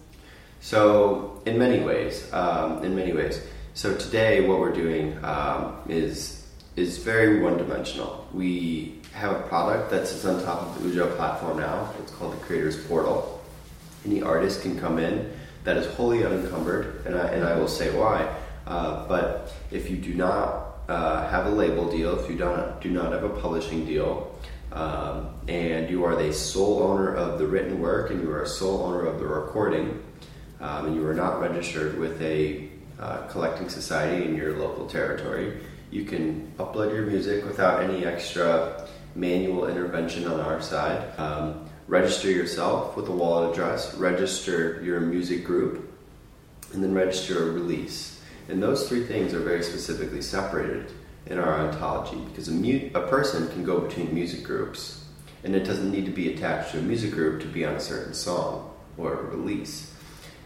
So, 0.61 1.41
in 1.45 1.59
many 1.59 1.83
ways, 1.83 2.31
um, 2.31 2.81
in 2.81 2.95
many 2.95 3.11
ways. 3.11 3.41
So 3.73 3.93
today, 3.93 4.47
what 4.47 4.61
we're 4.61 4.71
doing 4.71 5.21
um, 5.25 5.75
is 5.89 6.47
is 6.77 6.97
very 6.97 7.41
one-dimensional. 7.41 8.27
We 8.33 9.01
have 9.15 9.31
a 9.31 9.41
product 9.43 9.89
that 9.91 10.05
sits 10.05 10.25
on 10.25 10.43
top 10.43 10.61
of 10.61 10.83
the 10.83 10.89
UJO 10.89 11.15
platform 11.15 11.57
now. 11.57 11.93
It's 11.99 12.11
called 12.11 12.33
the 12.33 12.45
Creators 12.45 12.85
Portal. 12.85 13.41
Any 14.05 14.21
artist 14.21 14.61
can 14.61 14.77
come 14.77 14.99
in 14.99 15.31
that 15.63 15.77
is 15.77 15.87
wholly 15.95 16.25
unencumbered, 16.25 17.05
and 17.05 17.15
I, 17.15 17.27
and 17.29 17.45
I 17.45 17.55
will 17.55 17.69
say 17.69 17.97
why. 17.97 18.29
Uh, 18.67 19.07
but 19.07 19.53
if 19.71 19.89
you 19.89 19.95
do 19.95 20.13
not 20.13 20.79
uh, 20.89 21.27
have 21.29 21.45
a 21.45 21.49
label 21.49 21.89
deal, 21.89 22.19
if 22.19 22.29
you 22.29 22.37
don't, 22.37 22.79
do 22.81 22.91
not 22.91 23.13
have 23.13 23.23
a 23.23 23.29
publishing 23.29 23.85
deal, 23.85 24.37
um, 24.73 25.29
and 25.47 25.89
you 25.89 26.03
are 26.03 26.15
the 26.21 26.33
sole 26.33 26.83
owner 26.83 27.15
of 27.15 27.39
the 27.39 27.47
written 27.47 27.79
work 27.79 28.11
and 28.11 28.21
you 28.21 28.29
are 28.31 28.41
a 28.41 28.47
sole 28.47 28.83
owner 28.83 29.05
of 29.05 29.19
the 29.19 29.25
recording, 29.25 30.03
um, 30.59 30.87
and 30.87 30.95
you 30.95 31.07
are 31.07 31.13
not 31.13 31.39
registered 31.39 31.97
with 31.97 32.21
a 32.21 32.69
uh, 32.99 33.27
collecting 33.27 33.69
society 33.69 34.25
in 34.25 34.35
your 34.35 34.57
local 34.57 34.87
territory, 34.87 35.57
you 35.91 36.03
can 36.03 36.51
upload 36.57 36.93
your 36.93 37.05
music 37.05 37.45
without 37.45 37.81
any 37.81 38.05
extra 38.05 38.74
manual 39.15 39.67
intervention 39.67 40.27
on 40.27 40.39
our 40.39 40.61
side. 40.61 41.17
Um, 41.17 41.67
register 41.87 42.29
yourself 42.29 42.95
with 42.95 43.07
a 43.07 43.11
wallet 43.11 43.51
address, 43.51 43.95
register 43.95 44.81
your 44.83 44.99
music 44.99 45.45
group, 45.45 45.91
and 46.73 46.83
then 46.83 46.93
register 46.93 47.49
a 47.49 47.51
release. 47.51 48.21
And 48.49 48.61
those 48.61 48.87
three 48.87 49.05
things 49.05 49.33
are 49.33 49.39
very 49.39 49.63
specifically 49.63 50.21
separated 50.21 50.91
in 51.25 51.39
our 51.39 51.59
ontology 51.59 52.17
because 52.29 52.47
a, 52.47 52.51
mu- 52.51 52.91
a 52.93 53.01
person 53.07 53.47
can 53.49 53.63
go 53.63 53.79
between 53.79 54.13
music 54.13 54.43
groups 54.43 55.05
and 55.43 55.55
it 55.55 55.63
doesn't 55.63 55.91
need 55.91 56.05
to 56.05 56.11
be 56.11 56.33
attached 56.33 56.71
to 56.71 56.79
a 56.79 56.81
music 56.81 57.11
group 57.11 57.39
to 57.41 57.47
be 57.47 57.63
on 57.65 57.75
a 57.75 57.79
certain 57.79 58.13
song 58.13 58.71
or 58.97 59.13
a 59.13 59.23
release. 59.23 59.93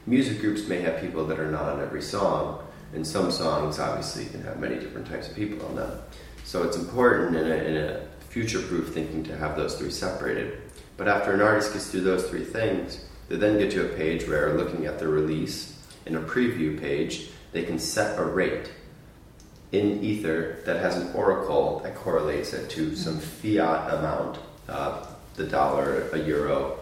Music 0.06 0.40
groups 0.42 0.68
may 0.68 0.82
have 0.82 1.00
people 1.02 1.26
that 1.26 1.40
are 1.40 1.50
not 1.50 1.64
on 1.64 1.82
every 1.82 2.02
song, 2.02 2.64
and 2.94 3.06
some 3.06 3.32
songs 3.32 3.80
obviously 3.80 4.26
can 4.26 4.42
have 4.44 4.60
many 4.60 4.76
different 4.76 5.08
types 5.08 5.30
of 5.30 5.36
people 5.36 5.66
on 5.68 5.76
them. 5.76 6.00
So 6.44 6.64
it's 6.64 6.76
important 6.76 7.36
in 7.36 7.46
a, 7.46 7.56
in 7.56 7.78
a 7.78 8.02
future 8.30 8.62
proof 8.62 8.94
thinking 8.94 9.24
to 9.26 9.38
have 9.38 9.56
those 9.58 9.76
three 9.76 9.92
separated. 9.92 10.62
But 10.98 11.08
after 11.08 11.34
an 11.34 11.42
artist 11.42 11.74
gets 11.74 11.90
through 11.90 12.02
those 12.02 12.28
three 12.30 12.46
things, 12.46 13.06
they 13.28 13.36
then 13.36 13.58
get 13.58 13.72
to 13.72 13.86
a 13.86 13.96
page 13.96 14.28
where, 14.28 14.54
looking 14.54 14.86
at 14.86 15.00
the 15.00 15.08
release 15.08 15.78
in 16.06 16.16
a 16.16 16.22
preview 16.22 16.80
page, 16.80 17.30
they 17.52 17.64
can 17.64 17.80
set 17.80 18.20
a 18.20 18.24
rate 18.24 18.72
in 19.72 20.04
Ether 20.04 20.58
that 20.66 20.78
has 20.78 20.98
an 20.98 21.14
oracle 21.14 21.80
that 21.84 21.96
correlates 21.96 22.54
it 22.54 22.70
to 22.72 22.96
some 22.96 23.20
fiat 23.20 23.94
amount, 23.94 24.40
uh, 24.68 25.06
the 25.36 25.46
dollar, 25.46 26.10
a 26.10 26.20
euro, 26.20 26.80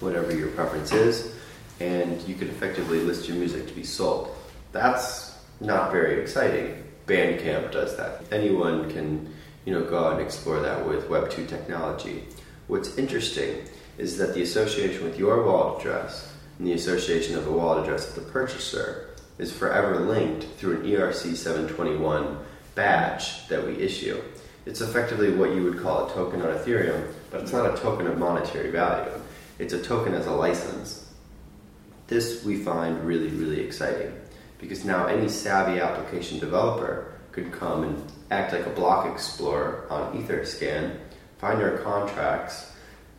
whatever 0.00 0.34
your 0.34 0.48
preference 0.48 0.92
is, 0.92 1.34
and 1.80 2.20
you 2.28 2.34
can 2.34 2.48
effectively 2.48 3.00
list 3.00 3.28
your 3.28 3.36
music 3.36 3.66
to 3.66 3.74
be 3.74 3.84
sold. 3.84 4.34
That's 4.72 5.38
not 5.60 5.92
very 5.92 6.20
exciting. 6.20 6.82
Bandcamp 7.06 7.70
does 7.70 7.96
that. 7.96 8.22
Anyone 8.32 8.90
can 8.90 9.32
you 9.64 9.72
know, 9.72 9.84
go 9.84 10.04
out 10.04 10.12
and 10.14 10.22
explore 10.22 10.60
that 10.60 10.86
with 10.86 11.08
Web 11.08 11.30
2 11.30 11.46
technology. 11.46 12.24
What's 12.66 12.98
interesting 12.98 13.66
is 13.98 14.18
that 14.18 14.34
the 14.34 14.42
association 14.42 15.04
with 15.04 15.18
your 15.18 15.44
wallet 15.44 15.80
address 15.80 16.32
and 16.58 16.66
the 16.66 16.72
association 16.72 17.36
of 17.36 17.44
the 17.44 17.52
wallet 17.52 17.84
address 17.84 18.08
of 18.08 18.14
the 18.14 18.30
purchaser 18.30 19.10
is 19.38 19.52
forever 19.52 20.00
linked 20.00 20.44
through 20.58 20.80
an 20.80 20.86
ERC 20.86 21.34
721 21.34 22.38
badge 22.74 23.46
that 23.48 23.66
we 23.66 23.74
issue. 23.76 24.20
It's 24.66 24.80
effectively 24.80 25.30
what 25.30 25.54
you 25.54 25.62
would 25.64 25.80
call 25.80 26.08
a 26.08 26.12
token 26.12 26.40
on 26.42 26.48
Ethereum, 26.48 27.12
but 27.30 27.42
it's 27.42 27.52
not 27.52 27.72
a 27.72 27.80
token 27.80 28.06
of 28.06 28.18
monetary 28.18 28.70
value. 28.70 29.12
It's 29.58 29.74
a 29.74 29.82
token 29.82 30.14
as 30.14 30.26
a 30.26 30.32
license. 30.32 31.12
This 32.06 32.44
we 32.44 32.56
find 32.56 33.04
really, 33.04 33.28
really 33.28 33.60
exciting 33.60 34.12
because 34.58 34.84
now 34.84 35.06
any 35.06 35.28
savvy 35.28 35.80
application 35.80 36.38
developer 36.38 37.12
could 37.32 37.52
come 37.52 37.84
and 37.84 38.12
act 38.34 38.52
like 38.52 38.66
a 38.66 38.70
block 38.70 39.10
explorer 39.10 39.86
on 39.88 40.12
Etherscan, 40.18 40.96
find 41.38 41.62
our 41.62 41.78
contracts, 41.78 42.72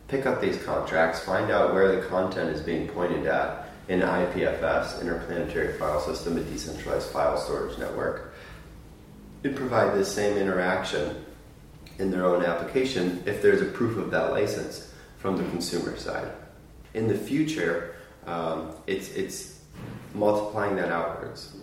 pick 0.08 0.26
up 0.26 0.40
these 0.40 0.62
contracts, 0.62 1.20
find 1.20 1.50
out 1.50 1.72
where 1.72 1.96
the 1.96 2.06
content 2.08 2.50
is 2.50 2.60
being 2.60 2.86
pointed 2.88 3.26
at 3.26 3.70
in 3.88 4.00
IPFS, 4.00 5.00
Interplanetary 5.00 5.78
File 5.78 6.00
System, 6.00 6.36
a 6.36 6.40
decentralized 6.40 7.08
file 7.10 7.38
storage 7.38 7.78
network, 7.78 8.34
and 9.44 9.54
provide 9.54 9.94
this 9.94 10.12
same 10.12 10.36
interaction 10.36 11.24
in 11.98 12.10
their 12.10 12.26
own 12.26 12.44
application 12.44 13.22
if 13.26 13.40
there's 13.40 13.62
a 13.62 13.66
proof 13.66 13.96
of 13.96 14.10
that 14.10 14.32
license 14.32 14.92
from 15.18 15.36
the 15.36 15.44
consumer 15.50 15.96
side. 15.96 16.30
In 16.94 17.08
the 17.08 17.16
future, 17.16 17.96
um, 18.26 18.72
it's, 18.86 19.10
it's 19.10 19.60
multiplying 20.14 20.76
that 20.76 20.90
outwards. 20.90 21.56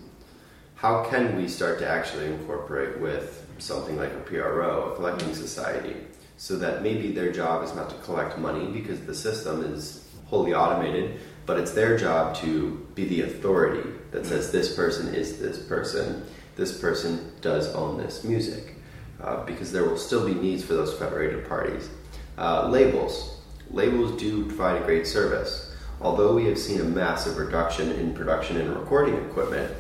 How 0.76 1.04
can 1.06 1.36
we 1.36 1.48
start 1.48 1.80
to 1.80 1.88
actually 1.88 2.26
incorporate 2.26 3.00
with 3.00 3.43
something 3.60 3.98
like 3.98 4.12
a 4.12 4.20
PRO, 4.20 4.92
a 4.92 4.96
collecting 4.96 5.34
society, 5.34 5.96
so 6.38 6.58
that 6.58 6.84
maybe 6.84 7.12
their 7.12 7.32
job 7.32 7.64
is 7.64 7.74
not 7.76 7.90
to 7.90 7.96
collect 7.98 8.38
money 8.38 8.66
because 8.68 9.02
the 9.02 9.16
system 9.16 9.64
is 9.74 10.08
wholly 10.26 10.54
automated, 10.54 11.20
but 11.46 11.60
it's 11.60 11.72
their 11.72 11.98
job 11.98 12.36
to 12.36 12.86
be 12.96 13.06
the 13.06 13.22
authority 13.22 13.90
that 14.12 14.26
says 14.26 14.52
this 14.52 14.76
person 14.76 15.14
is 15.14 15.40
this 15.40 15.60
person, 15.60 16.26
this 16.56 16.80
person 16.80 17.32
does 17.42 17.74
own 17.76 17.98
this 17.98 18.24
music, 18.24 18.76
uh, 19.22 19.44
because 19.46 19.72
there 19.72 19.84
will 19.84 19.98
still 19.98 20.26
be 20.26 20.34
needs 20.34 20.64
for 20.64 20.74
those 20.74 20.94
federated 20.98 21.48
parties. 21.48 21.90
Uh, 22.38 22.68
labels. 22.68 23.42
Labels 23.72 24.20
do 24.20 24.46
provide 24.46 24.82
a 24.82 24.86
great 24.86 25.08
service. 25.08 25.76
Although 26.02 26.36
we 26.36 26.46
have 26.46 26.58
seen 26.58 26.82
a 26.82 26.84
massive 26.84 27.38
reduction 27.38 27.92
in 27.92 28.14
production 28.14 28.58
and 28.58 28.76
recording 28.76 29.16
equipment 29.16 29.72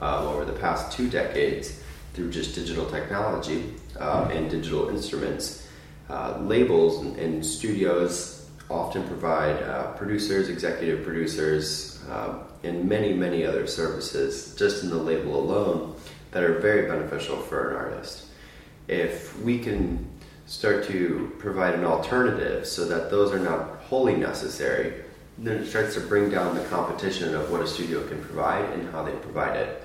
uh, 0.00 0.28
over 0.28 0.44
the 0.44 0.52
past 0.52 0.92
two 0.92 1.08
decades 1.08 1.79
through 2.14 2.30
just 2.30 2.54
digital 2.54 2.86
technology 2.90 3.74
um, 3.98 4.30
and 4.30 4.50
digital 4.50 4.88
instruments, 4.88 5.66
uh, 6.08 6.38
labels 6.40 7.04
and, 7.04 7.16
and, 7.16 7.46
studios 7.46 8.48
often 8.68 9.06
provide 9.06 9.62
uh, 9.62 9.92
producers, 9.92 10.48
executive 10.48 11.04
producers, 11.04 12.02
um, 12.10 12.40
and 12.64 12.88
many, 12.88 13.12
many 13.12 13.44
other 13.44 13.66
services 13.66 14.54
just 14.56 14.82
in 14.82 14.90
the 14.90 14.96
label 14.96 15.38
alone 15.38 15.94
that 16.32 16.42
are 16.42 16.58
very 16.58 16.88
beneficial 16.88 17.36
for 17.36 17.70
an 17.70 17.76
artist. 17.76 18.26
If 18.88 19.38
we 19.40 19.58
can 19.58 20.06
start 20.46 20.84
to 20.84 21.32
provide 21.38 21.74
an 21.74 21.84
alternative 21.84 22.66
so 22.66 22.84
that 22.86 23.10
those 23.10 23.32
are 23.32 23.38
not 23.38 23.78
wholly 23.82 24.16
necessary, 24.16 25.04
then 25.38 25.62
it 25.62 25.66
starts 25.66 25.94
to 25.94 26.00
bring 26.00 26.28
down 26.28 26.54
the 26.54 26.64
competition 26.64 27.34
of 27.34 27.50
what 27.50 27.62
a 27.62 27.66
studio 27.66 28.06
can 28.08 28.20
provide 28.22 28.64
and 28.70 28.90
how 28.90 29.02
they 29.02 29.12
provide 29.12 29.56
it. 29.56 29.79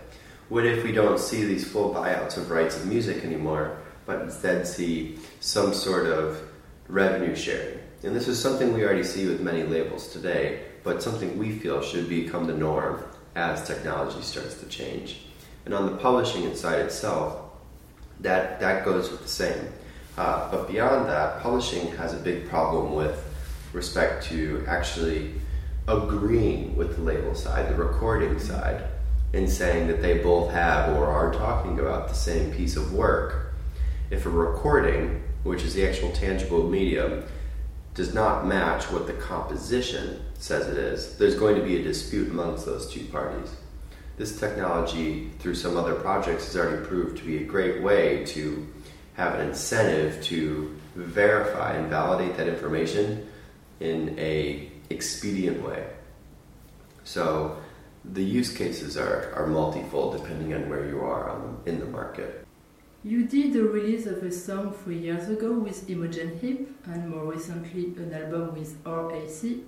What 0.47 0.63
if 0.63 0.84
we 0.84 0.91
don't 0.91 1.19
see 1.19 1.43
these 1.43 1.67
full 1.67 1.91
buyouts 1.91 2.38
of 2.38 2.51
rights 2.51 2.77
of 2.77 2.86
music 2.86 3.25
anymore, 3.25 3.77
but 4.05 4.21
instead 4.21 4.67
see 4.67 5.17
some 5.39 5.73
sort 5.73 6.05
of 6.05 6.39
revenue 6.88 7.36
sharing? 7.36 7.79
And 8.03 8.15
this 8.15 8.27
is 8.27 8.39
something 8.39 8.71
we 8.71 8.84
already 8.84 9.03
see 9.03 9.25
with 9.25 9.41
many 9.41 9.63
labels 9.63 10.08
today, 10.10 10.65
but 10.84 11.01
something 11.01 11.39
we 11.39 11.58
feel 11.58 11.81
should 11.81 12.08
become 12.08 12.45
the 12.45 12.53
norm 12.53 13.03
as 13.36 13.65
technology 13.65 14.21
starts 14.21 14.60
to 14.60 14.67
change. 14.67 15.21
And 15.65 15.73
on 15.73 15.88
the 15.88 15.97
publishing 15.97 16.55
side 16.55 16.79
itself, 16.81 17.41
that, 18.19 18.60
that 18.60 18.86
goes 18.86 19.10
with 19.10 19.23
the 19.23 19.27
same. 19.27 19.67
Uh, 20.15 20.51
but 20.51 20.67
beyond 20.67 21.10
that, 21.10 21.41
publishing 21.41 21.88
has 21.97 22.13
a 22.13 22.17
big 22.17 22.47
problem 22.47 22.93
with 22.93 23.19
respect 23.73 24.23
to 24.25 24.63
actually 24.67 25.34
agreeing 25.88 26.75
with 26.75 26.97
the 26.97 27.01
label 27.01 27.34
side, 27.34 27.67
the 27.67 27.75
recording 27.75 28.38
side, 28.38 28.84
and 29.36 29.50
saying 29.50 29.88
that 29.88 30.02
they 30.02 30.17
both 30.19 30.52
have 30.52 30.95
or 30.95 31.08
are 31.08 31.34
talking 31.34 31.78
about 31.78 32.08
the 32.08 32.15
same 32.15 32.54
piece 32.54 32.78
of 32.78 32.93
work. 32.93 33.54
If 34.10 34.26
a 34.26 34.30
recording, 34.30 35.24
which 35.43 35.63
is 35.63 35.74
the 35.74 35.86
actual 35.86 36.12
tangible 36.13 36.69
medium, 36.69 37.26
does 37.93 38.13
not 38.13 38.48
match 38.48 38.89
what 38.91 39.08
the 39.08 39.13
composition 39.13 40.21
says 40.39 40.67
it 40.67 40.78
is, 40.78 41.17
there's 41.17 41.36
going 41.36 41.56
to 41.58 41.62
be 41.62 41.78
a 41.78 41.84
dispute 41.84 42.30
amongst 42.30 42.65
those 42.65 42.89
two 42.89 43.06
parties. 43.08 43.54
This 44.17 44.39
technology, 44.39 45.32
through 45.39 45.56
some 45.56 45.76
other 45.76 45.95
projects, 45.95 46.45
has 46.45 46.56
already 46.56 46.86
proved 46.86 47.17
to 47.17 47.26
be 47.26 47.38
a 47.38 47.43
great 47.43 47.82
way 47.82 48.24
to 48.28 48.65
have 49.15 49.36
an 49.36 49.50
incentive 49.50 50.24
to 50.24 50.74
verify 50.95 51.74
and 51.74 51.89
validate 51.89 52.38
that 52.38 52.48
information 52.48 53.30
in 53.82 54.17
a 54.17 54.71
expedient 54.89 55.62
way. 55.62 55.86
So 57.04 57.58
the 58.13 58.24
use 58.24 58.56
cases 58.56 58.98
are, 58.98 59.34
are 59.36 59.48
multifold 59.48 60.18
depending 60.18 60.54
on 60.54 60.70
where 60.70 60.88
you 60.88 61.02
are 61.02 61.30
um, 61.30 61.62
in 61.65 61.80
the 61.80 61.86
market. 61.86 62.46
You 63.04 63.26
did 63.26 63.54
the 63.54 63.63
release 63.63 64.08
of 64.08 64.24
a 64.24 64.32
song 64.32 64.74
three 64.84 64.98
years 64.98 65.30
ago 65.30 65.54
with 65.54 65.88
Imogen 65.89 66.39
Heap 66.39 66.76
and 66.86 67.10
more 67.10 67.26
recently 67.26 67.94
an 67.98 68.12
album 68.13 68.56
with 68.56 68.76
RAC. 68.84 69.60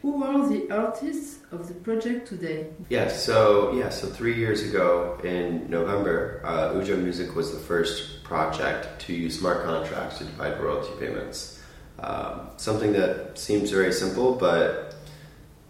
Who 0.00 0.24
are 0.24 0.48
the 0.48 0.70
artists 0.70 1.40
of 1.52 1.68
the 1.68 1.74
project 1.74 2.26
today? 2.26 2.70
Yeah, 2.88 3.08
so 3.08 3.72
yeah, 3.74 3.90
so 3.90 4.08
three 4.08 4.36
years 4.36 4.62
ago 4.62 5.20
in 5.22 5.70
November, 5.70 6.40
uh, 6.44 6.72
Ujo 6.72 7.00
Music 7.00 7.36
was 7.36 7.52
the 7.52 7.60
first 7.60 8.24
project 8.24 9.00
to 9.02 9.12
use 9.12 9.38
smart 9.38 9.64
contracts 9.64 10.18
to 10.18 10.24
divide 10.24 10.58
royalty 10.60 10.92
payments. 10.98 11.60
Um, 12.00 12.48
something 12.56 12.92
that 12.94 13.38
seems 13.38 13.70
very 13.70 13.92
simple, 13.92 14.34
but 14.34 14.91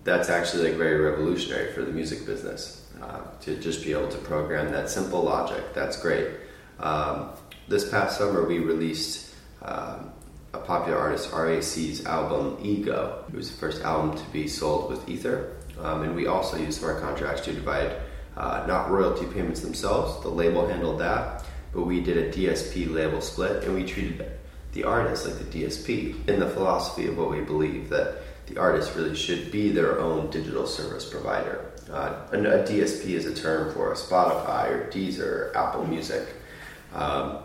that's 0.04 0.28
actually 0.28 0.68
like 0.68 0.78
very 0.78 0.98
revolutionary 0.98 1.72
for 1.72 1.82
the 1.82 1.92
music 1.92 2.26
business. 2.26 2.78
Uh, 3.00 3.20
to 3.40 3.56
just 3.56 3.82
be 3.82 3.92
able 3.92 4.08
to 4.08 4.18
program 4.18 4.70
that 4.70 4.88
simple 4.88 5.22
logic, 5.22 5.74
that's 5.74 6.00
great. 6.00 6.28
Um, 6.78 7.30
this 7.66 7.88
past 7.90 8.18
summer, 8.18 8.46
we 8.46 8.58
released 8.58 9.34
um, 9.62 10.12
a 10.54 10.58
popular 10.58 10.98
artist 10.98 11.32
RAC's 11.32 12.04
album 12.06 12.58
Ego. 12.62 13.24
It 13.28 13.34
was 13.34 13.50
the 13.50 13.56
first 13.56 13.82
album 13.82 14.16
to 14.16 14.24
be 14.30 14.46
sold 14.46 14.90
with 14.90 15.08
Ether, 15.08 15.56
um, 15.80 16.02
and 16.02 16.14
we 16.14 16.26
also 16.26 16.56
used 16.56 16.78
smart 16.78 17.00
contracts 17.00 17.42
to 17.42 17.52
divide 17.52 17.96
uh, 18.36 18.64
not 18.68 18.90
royalty 18.90 19.26
payments 19.26 19.60
themselves. 19.60 20.22
The 20.22 20.28
label 20.28 20.66
handled 20.66 21.00
that, 21.00 21.44
but 21.72 21.82
we 21.82 22.00
did 22.00 22.16
a 22.16 22.32
DSP 22.32 22.92
label 22.92 23.20
split, 23.20 23.64
and 23.64 23.74
we 23.74 23.84
treated 23.84 24.30
the 24.72 24.84
artist 24.84 25.26
like 25.26 25.38
the 25.38 25.64
DSP 25.64 26.28
in 26.28 26.40
the 26.40 26.48
philosophy 26.48 27.06
of 27.06 27.18
what 27.18 27.30
we 27.30 27.40
believe 27.40 27.88
that 27.90 28.22
the 28.46 28.58
artist 28.58 28.94
really 28.96 29.14
should 29.14 29.50
be 29.50 29.70
their 29.70 29.98
own 30.00 30.30
digital 30.30 30.66
service 30.66 31.04
provider. 31.04 31.70
Uh, 31.90 32.26
a, 32.32 32.36
DSP 32.36 33.10
is 33.10 33.26
a 33.26 33.34
term 33.34 33.72
for 33.72 33.92
a 33.92 33.94
Spotify 33.94 34.70
or 34.70 34.90
Deezer 34.90 35.20
or 35.20 35.56
Apple 35.56 35.86
Music. 35.86 36.26
Um, 36.94 37.38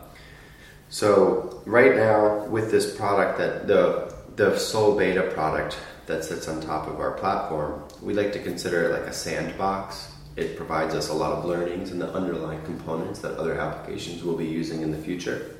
so 0.89 1.61
right 1.65 1.95
now, 1.95 2.45
with 2.45 2.71
this 2.71 2.95
product 2.95 3.37
that 3.39 3.67
the 3.67 4.15
the 4.35 4.57
sole 4.57 4.95
beta 4.95 5.23
product 5.33 5.77
that 6.05 6.23
sits 6.23 6.47
on 6.47 6.61
top 6.61 6.87
of 6.87 6.99
our 6.99 7.11
platform, 7.11 7.83
we 8.01 8.13
like 8.13 8.31
to 8.33 8.39
consider 8.39 8.85
it 8.85 8.99
like 8.99 9.09
a 9.09 9.13
sandbox. 9.13 10.13
It 10.35 10.55
provides 10.55 10.93
us 10.93 11.09
a 11.09 11.13
lot 11.13 11.33
of 11.33 11.45
learnings 11.45 11.91
and 11.91 11.99
the 11.99 12.13
underlying 12.13 12.61
components 12.63 13.19
that 13.21 13.35
other 13.37 13.59
applications 13.59 14.23
will 14.23 14.37
be 14.37 14.45
using 14.45 14.83
in 14.83 14.91
the 14.91 14.97
future. 14.97 15.55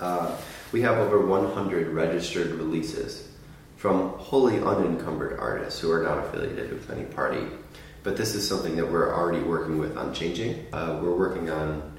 Uh, 0.00 0.36
we 0.70 0.80
have 0.82 0.98
over 0.98 1.26
100 1.26 1.88
registered 1.88 2.52
releases 2.52 3.28
from 3.76 4.10
wholly 4.18 4.58
unencumbered 4.60 5.38
artists 5.38 5.80
who 5.80 5.92
are 5.92 6.02
not 6.02 6.18
affiliated 6.18 6.72
with 6.72 6.90
any 6.90 7.04
party. 7.04 7.46
But 8.02 8.16
this 8.16 8.34
is 8.34 8.48
something 8.48 8.76
that 8.76 8.90
we're 8.90 9.14
already 9.14 9.42
working 9.42 9.78
with 9.78 9.96
on 9.96 10.14
changing. 10.14 10.66
Uh, 10.72 10.98
we're 11.02 11.16
working 11.16 11.50
on 11.50 11.92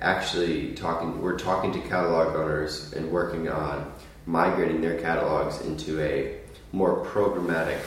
actually 0.00 0.74
talking, 0.74 1.20
we're 1.20 1.38
talking 1.38 1.72
to 1.72 1.80
catalog 1.80 2.36
owners 2.36 2.92
and 2.92 3.10
working 3.10 3.48
on 3.48 3.92
migrating 4.26 4.80
their 4.80 5.00
catalogs 5.00 5.60
into 5.62 6.00
a 6.02 6.38
more 6.72 7.04
programmatic 7.06 7.80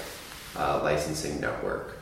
uh, 0.56 0.82
licensing 0.84 1.40
network, 1.40 1.98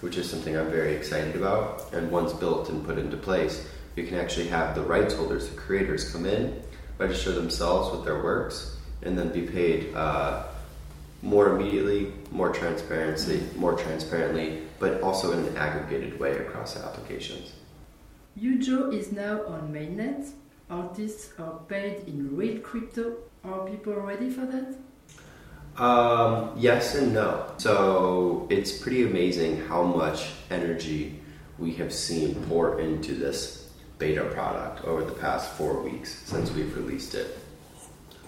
which 0.00 0.16
is 0.16 0.28
something 0.28 0.56
I'm 0.56 0.70
very 0.70 0.94
excited 0.94 1.36
about. 1.36 1.92
And 1.92 2.10
once 2.10 2.32
built 2.32 2.68
and 2.70 2.84
put 2.84 2.98
into 2.98 3.16
place, 3.16 3.66
we 3.96 4.06
can 4.06 4.18
actually 4.18 4.48
have 4.48 4.74
the 4.74 4.82
rights 4.82 5.14
holders, 5.14 5.48
the 5.48 5.56
creators, 5.56 6.10
come 6.12 6.26
in, 6.26 6.62
register 6.98 7.32
themselves 7.32 7.94
with 7.94 8.04
their 8.04 8.22
works, 8.22 8.76
and 9.02 9.18
then 9.18 9.30
be 9.30 9.42
paid 9.42 9.94
uh, 9.94 10.44
more 11.22 11.56
immediately, 11.56 12.12
more 12.30 12.50
transparency, 12.50 13.42
more 13.56 13.74
transparently, 13.74 14.62
but 14.78 15.00
also 15.02 15.32
in 15.32 15.40
an 15.40 15.56
aggregated 15.56 16.18
way 16.20 16.36
across 16.38 16.76
applications. 16.76 17.52
Ujo 18.40 18.92
is 18.94 19.10
now 19.10 19.44
on 19.46 19.72
mainnet. 19.72 20.30
Artists 20.70 21.32
are 21.38 21.58
paid 21.68 22.06
in 22.06 22.36
real 22.36 22.60
crypto. 22.60 23.16
Are 23.42 23.66
people 23.66 23.94
ready 23.94 24.30
for 24.30 24.46
that? 24.46 24.76
Um, 25.82 26.52
yes 26.56 26.94
and 26.94 27.14
no. 27.14 27.52
So 27.56 28.46
it's 28.50 28.78
pretty 28.78 29.04
amazing 29.04 29.66
how 29.66 29.82
much 29.82 30.30
energy 30.50 31.20
we 31.58 31.72
have 31.74 31.92
seen 31.92 32.34
pour 32.48 32.80
into 32.80 33.14
this 33.14 33.70
beta 33.98 34.24
product 34.24 34.84
over 34.84 35.04
the 35.04 35.12
past 35.12 35.50
four 35.52 35.82
weeks 35.82 36.22
since 36.24 36.50
we've 36.52 36.76
released 36.76 37.14
it. 37.14 37.38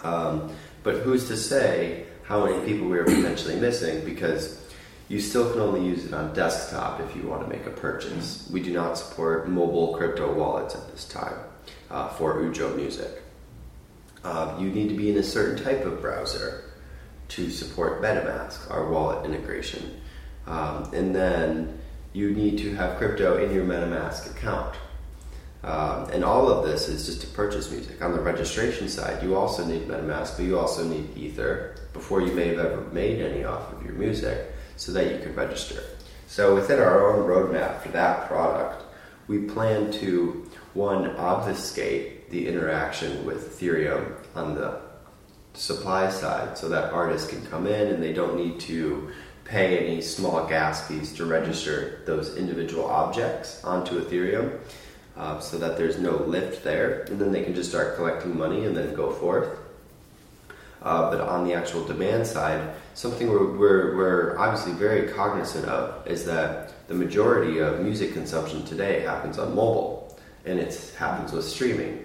Um, 0.02 0.50
but 0.82 0.96
who's 0.96 1.28
to 1.28 1.36
say 1.36 2.06
how 2.30 2.46
many 2.46 2.64
people 2.64 2.86
we 2.86 2.96
are 2.96 3.04
potentially 3.04 3.56
missing 3.56 4.04
because 4.04 4.64
you 5.08 5.18
still 5.20 5.50
can 5.50 5.60
only 5.60 5.84
use 5.84 6.04
it 6.04 6.14
on 6.14 6.32
desktop 6.32 7.00
if 7.00 7.16
you 7.16 7.22
want 7.26 7.42
to 7.42 7.48
make 7.48 7.66
a 7.66 7.70
purchase. 7.70 8.48
We 8.52 8.62
do 8.62 8.72
not 8.72 8.96
support 8.96 9.48
mobile 9.48 9.96
crypto 9.96 10.32
wallets 10.32 10.76
at 10.76 10.92
this 10.92 11.06
time 11.06 11.34
uh, 11.90 12.08
for 12.10 12.36
Ujo 12.36 12.76
Music. 12.76 13.20
Uh, 14.22 14.56
you 14.60 14.68
need 14.68 14.90
to 14.90 14.94
be 14.94 15.10
in 15.10 15.16
a 15.16 15.24
certain 15.24 15.60
type 15.64 15.84
of 15.84 16.00
browser 16.00 16.72
to 17.30 17.50
support 17.50 18.00
MetaMask, 18.00 18.70
our 18.70 18.88
wallet 18.88 19.24
integration. 19.24 20.00
Um, 20.46 20.88
and 20.94 21.12
then 21.12 21.80
you 22.12 22.30
need 22.30 22.58
to 22.58 22.76
have 22.76 22.96
crypto 22.98 23.44
in 23.44 23.52
your 23.52 23.64
MetaMask 23.64 24.30
account. 24.30 24.76
Um, 25.62 26.08
and 26.10 26.24
all 26.24 26.48
of 26.48 26.66
this 26.66 26.88
is 26.88 27.04
just 27.04 27.20
to 27.20 27.26
purchase 27.28 27.70
music. 27.70 28.00
On 28.02 28.12
the 28.12 28.20
registration 28.20 28.88
side, 28.88 29.22
you 29.22 29.36
also 29.36 29.64
need 29.64 29.88
MetaMask, 29.88 30.36
but 30.36 30.46
you 30.46 30.58
also 30.58 30.84
need 30.84 31.16
Ether 31.16 31.76
before 31.92 32.22
you 32.22 32.32
may 32.32 32.48
have 32.48 32.58
ever 32.58 32.80
made 32.92 33.20
any 33.20 33.44
off 33.44 33.72
of 33.72 33.84
your 33.84 33.92
music 33.94 34.52
so 34.76 34.92
that 34.92 35.12
you 35.12 35.18
can 35.18 35.34
register. 35.34 35.82
So 36.26 36.54
within 36.54 36.78
our 36.78 37.10
own 37.10 37.28
roadmap 37.28 37.82
for 37.82 37.88
that 37.88 38.26
product, 38.26 38.84
we 39.26 39.40
plan 39.40 39.92
to 39.92 40.48
one 40.72 41.14
obfuscate 41.16 42.30
the 42.30 42.48
interaction 42.48 43.26
with 43.26 43.58
Ethereum 43.58 44.14
on 44.34 44.54
the 44.54 44.80
supply 45.52 46.08
side 46.08 46.56
so 46.56 46.68
that 46.68 46.92
artists 46.92 47.28
can 47.28 47.44
come 47.46 47.66
in 47.66 47.88
and 47.88 48.02
they 48.02 48.12
don't 48.12 48.36
need 48.36 48.60
to 48.60 49.10
pay 49.44 49.78
any 49.78 50.00
small 50.00 50.46
gas 50.46 50.86
fees 50.86 51.12
to 51.12 51.24
register 51.26 52.02
those 52.06 52.36
individual 52.36 52.86
objects 52.86 53.62
onto 53.64 54.00
Ethereum 54.00 54.60
uh, 55.20 55.38
so 55.38 55.58
that 55.58 55.76
there's 55.76 55.98
no 55.98 56.16
lift 56.16 56.64
there 56.64 57.02
and 57.10 57.20
then 57.20 57.30
they 57.30 57.44
can 57.44 57.54
just 57.54 57.68
start 57.68 57.94
collecting 57.94 58.36
money 58.38 58.64
and 58.64 58.74
then 58.74 58.94
go 58.94 59.12
forth. 59.12 59.58
Uh, 60.82 61.10
but 61.10 61.20
on 61.20 61.46
the 61.46 61.52
actual 61.52 61.84
demand 61.84 62.26
side, 62.26 62.74
something 62.94 63.28
we're, 63.28 63.52
we're, 63.52 63.96
we're 63.96 64.38
obviously 64.38 64.72
very 64.72 65.12
cognizant 65.12 65.66
of 65.66 66.06
is 66.06 66.24
that 66.24 66.88
the 66.88 66.94
majority 66.94 67.58
of 67.58 67.80
music 67.80 68.14
consumption 68.14 68.64
today 68.64 69.00
happens 69.00 69.38
on 69.38 69.54
mobile 69.54 70.18
and 70.46 70.58
it 70.58 70.94
happens 70.98 71.32
with 71.32 71.44
streaming. 71.44 72.02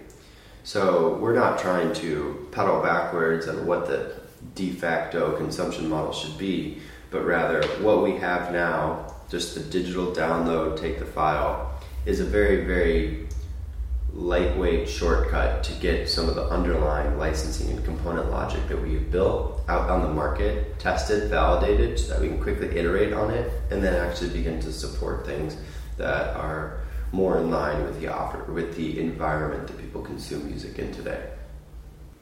So 0.65 1.17
we're 1.21 1.35
not 1.35 1.57
trying 1.57 1.93
to 1.93 2.49
pedal 2.51 2.81
backwards 2.81 3.47
on 3.47 3.65
what 3.65 3.87
the 3.87 4.13
de 4.55 4.73
facto 4.73 5.37
consumption 5.37 5.87
model 5.87 6.11
should 6.11 6.37
be, 6.37 6.79
but 7.11 7.23
rather 7.23 7.65
what 7.77 8.03
we 8.03 8.17
have 8.17 8.51
now, 8.51 9.13
just 9.29 9.55
the 9.55 9.61
digital 9.61 10.07
download, 10.07 10.77
take 10.77 10.99
the 10.99 11.05
file, 11.05 11.74
is 12.05 12.19
a 12.19 12.25
very, 12.25 12.65
very 12.65 13.27
lightweight 14.13 14.87
shortcut 14.87 15.63
to 15.63 15.73
get 15.73 16.07
some 16.07 16.29
of 16.29 16.35
the 16.35 16.43
underlying 16.45 17.17
licensing 17.17 17.69
and 17.75 17.83
component 17.83 18.31
logic 18.31 18.65
that 18.69 18.81
we've 18.81 19.11
built 19.11 19.61
out 19.67 19.89
on 19.89 20.01
the 20.01 20.07
market, 20.07 20.79
tested, 20.79 21.29
validated, 21.29 21.99
so 21.99 22.13
that 22.13 22.21
we 22.21 22.29
can 22.29 22.41
quickly 22.41 22.67
iterate 22.77 23.11
on 23.11 23.31
it, 23.31 23.51
and 23.71 23.83
then 23.83 23.93
actually 23.93 24.29
begin 24.29 24.59
to 24.61 24.71
support 24.71 25.25
things 25.25 25.57
that 25.97 26.35
are 26.35 26.79
more 27.11 27.37
in 27.39 27.49
line 27.49 27.83
with 27.83 27.99
the 27.99 28.07
offer, 28.07 28.43
with 28.51 28.75
the 28.75 28.99
environment 28.99 29.67
that 29.67 29.77
people 29.77 30.01
consume 30.01 30.45
music 30.45 30.79
in 30.79 30.93
today. 30.93 31.29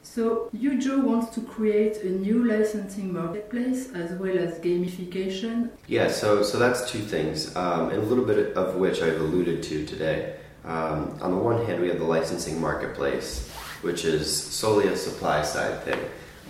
So, 0.04 0.50
Ujo 0.54 1.02
wants 1.02 1.34
to 1.36 1.42
create 1.42 2.04
a 2.04 2.10
new 2.10 2.44
licensing 2.44 3.14
marketplace 3.14 3.90
as 3.94 4.12
well 4.20 4.38
as 4.38 4.60
gamification. 4.60 5.70
Yeah, 5.88 6.10
so 6.10 6.44
so 6.44 6.60
that's 6.60 6.92
two 6.92 7.00
things, 7.00 7.56
um, 7.56 7.90
and 7.90 8.00
a 8.00 8.06
little 8.06 8.26
bit 8.26 8.56
of 8.58 8.76
which 8.76 9.02
I've 9.02 9.20
alluded 9.20 9.64
to 9.64 9.86
today. 9.86 10.36
Um, 10.66 11.18
on 11.22 11.32
the 11.32 11.38
one 11.38 11.66
hand, 11.66 11.82
we 11.82 11.88
have 11.88 12.00
the 12.00 12.06
licensing 12.06 12.60
marketplace, 12.60 13.50
which 13.82 14.04
is 14.04 14.32
solely 14.32 14.88
a 14.88 14.98
supply 14.98 15.42
side 15.42 15.82
thing. 15.84 16.00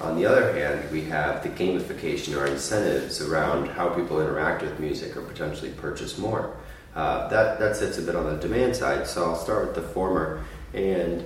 On 0.01 0.15
the 0.15 0.25
other 0.25 0.51
hand, 0.53 0.91
we 0.91 1.01
have 1.05 1.43
the 1.43 1.49
gamification 1.49 2.35
or 2.35 2.47
incentives 2.47 3.21
around 3.21 3.69
how 3.69 3.89
people 3.89 4.19
interact 4.19 4.63
with 4.63 4.79
music 4.79 5.15
or 5.15 5.21
potentially 5.21 5.71
purchase 5.71 6.17
more. 6.17 6.57
Uh, 6.95 7.27
that, 7.29 7.59
that 7.59 7.75
sits 7.75 7.97
a 7.97 8.01
bit 8.01 8.15
on 8.15 8.25
the 8.25 8.37
demand 8.37 8.75
side, 8.75 9.07
so 9.07 9.25
I'll 9.25 9.35
start 9.35 9.67
with 9.67 9.75
the 9.75 9.81
former 9.81 10.43
and 10.73 11.23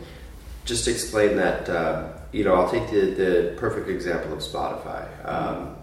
just 0.68 0.88
explain 0.88 1.38
that, 1.38 1.70
uh, 1.70 2.10
you 2.32 2.44
know, 2.44 2.54
I'll 2.54 2.70
take 2.70 2.92
the, 2.92 3.12
the 3.12 3.56
perfect 3.58 3.88
example 3.90 4.34
of 4.34 4.40
Spotify. 4.40 5.08
Um, 5.26 5.76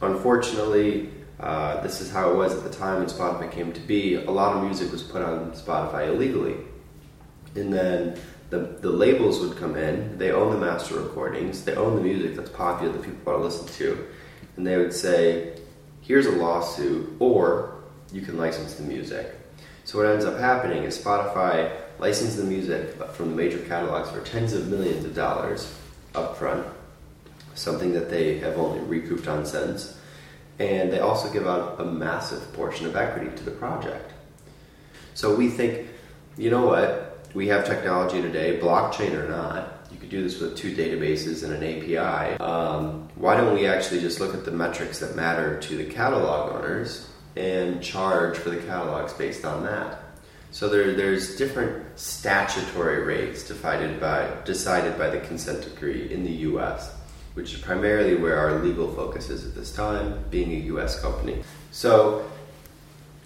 unfortunately, 0.00 1.10
uh, 1.40 1.80
this 1.82 2.00
is 2.00 2.10
how 2.10 2.30
it 2.30 2.36
was 2.36 2.54
at 2.54 2.62
the 2.62 2.70
time 2.70 3.00
when 3.00 3.08
Spotify 3.08 3.50
came 3.50 3.72
to 3.72 3.80
be. 3.80 4.14
A 4.14 4.30
lot 4.30 4.56
of 4.56 4.62
music 4.62 4.90
was 4.92 5.02
put 5.02 5.22
on 5.22 5.52
Spotify 5.52 6.08
illegally. 6.08 6.56
And 7.56 7.72
then 7.72 8.18
the, 8.50 8.58
the 8.58 8.90
labels 8.90 9.40
would 9.40 9.58
come 9.58 9.76
in, 9.76 10.16
they 10.18 10.30
own 10.30 10.52
the 10.52 10.58
master 10.58 11.00
recordings, 11.00 11.64
they 11.64 11.74
own 11.74 11.96
the 11.96 12.02
music 12.02 12.36
that's 12.36 12.50
popular 12.50 12.92
that 12.92 13.02
people 13.02 13.20
want 13.24 13.40
to 13.40 13.44
listen 13.44 13.66
to, 13.78 14.06
and 14.56 14.66
they 14.66 14.76
would 14.76 14.92
say, 14.92 15.58
here's 16.00 16.26
a 16.26 16.30
lawsuit, 16.30 17.16
or 17.18 17.74
you 18.12 18.22
can 18.22 18.38
license 18.38 18.74
the 18.74 18.84
music. 18.84 19.34
So 19.84 19.98
what 19.98 20.06
ends 20.06 20.24
up 20.24 20.38
happening 20.38 20.84
is 20.84 20.96
Spotify 20.96 21.76
licenses 21.98 22.36
the 22.36 22.44
music 22.44 22.94
from 23.12 23.30
the 23.30 23.36
major 23.36 23.58
catalogs 23.58 24.10
for 24.10 24.20
tens 24.20 24.52
of 24.52 24.68
millions 24.68 25.04
of 25.04 25.14
dollars 25.14 25.74
upfront, 26.14 26.64
something 27.54 27.92
that 27.92 28.10
they 28.10 28.38
have 28.38 28.56
only 28.56 28.80
recouped 28.80 29.26
on 29.28 29.44
since, 29.44 29.98
and 30.58 30.92
they 30.92 31.00
also 31.00 31.32
give 31.32 31.46
out 31.46 31.80
a 31.80 31.84
massive 31.84 32.52
portion 32.52 32.86
of 32.86 32.96
equity 32.96 33.34
to 33.36 33.44
the 33.44 33.50
project. 33.50 34.12
So 35.14 35.34
we 35.34 35.48
think, 35.48 35.88
you 36.36 36.50
know 36.50 36.66
what, 36.66 37.26
we 37.34 37.48
have 37.48 37.66
technology 37.66 38.22
today, 38.22 38.58
blockchain 38.58 39.12
or 39.12 39.28
not, 39.28 39.78
you 39.90 39.98
could 39.98 40.10
do 40.10 40.22
this 40.22 40.40
with 40.40 40.56
two 40.56 40.74
databases 40.74 41.44
and 41.44 41.52
an 41.52 41.62
API. 41.62 42.38
Um, 42.40 43.08
why 43.16 43.36
don't 43.36 43.54
we 43.54 43.66
actually 43.66 44.00
just 44.00 44.20
look 44.20 44.34
at 44.34 44.44
the 44.44 44.50
metrics 44.50 44.98
that 45.00 45.16
matter 45.16 45.58
to 45.60 45.76
the 45.76 45.84
catalog 45.84 46.52
owners 46.52 47.08
and 47.36 47.82
charge 47.82 48.36
for 48.36 48.50
the 48.50 48.58
catalogs 48.58 49.12
based 49.14 49.44
on 49.44 49.64
that. 49.64 50.02
So 50.50 50.68
there, 50.68 50.94
there's 50.94 51.36
different 51.36 51.98
statutory 51.98 53.02
rates 53.02 53.46
decided 53.46 54.00
by, 54.00 54.30
decided 54.44 54.98
by 54.98 55.10
the 55.10 55.20
consent 55.20 55.62
decree 55.62 56.10
in 56.12 56.24
the 56.24 56.32
U.S., 56.32 56.94
which 57.34 57.54
is 57.54 57.60
primarily 57.60 58.16
where 58.16 58.38
our 58.38 58.58
legal 58.60 58.92
focus 58.92 59.30
is 59.30 59.46
at 59.46 59.54
this 59.54 59.72
time, 59.72 60.24
being 60.30 60.50
a 60.52 60.64
U.S. 60.66 61.00
company. 61.00 61.42
So 61.70 62.28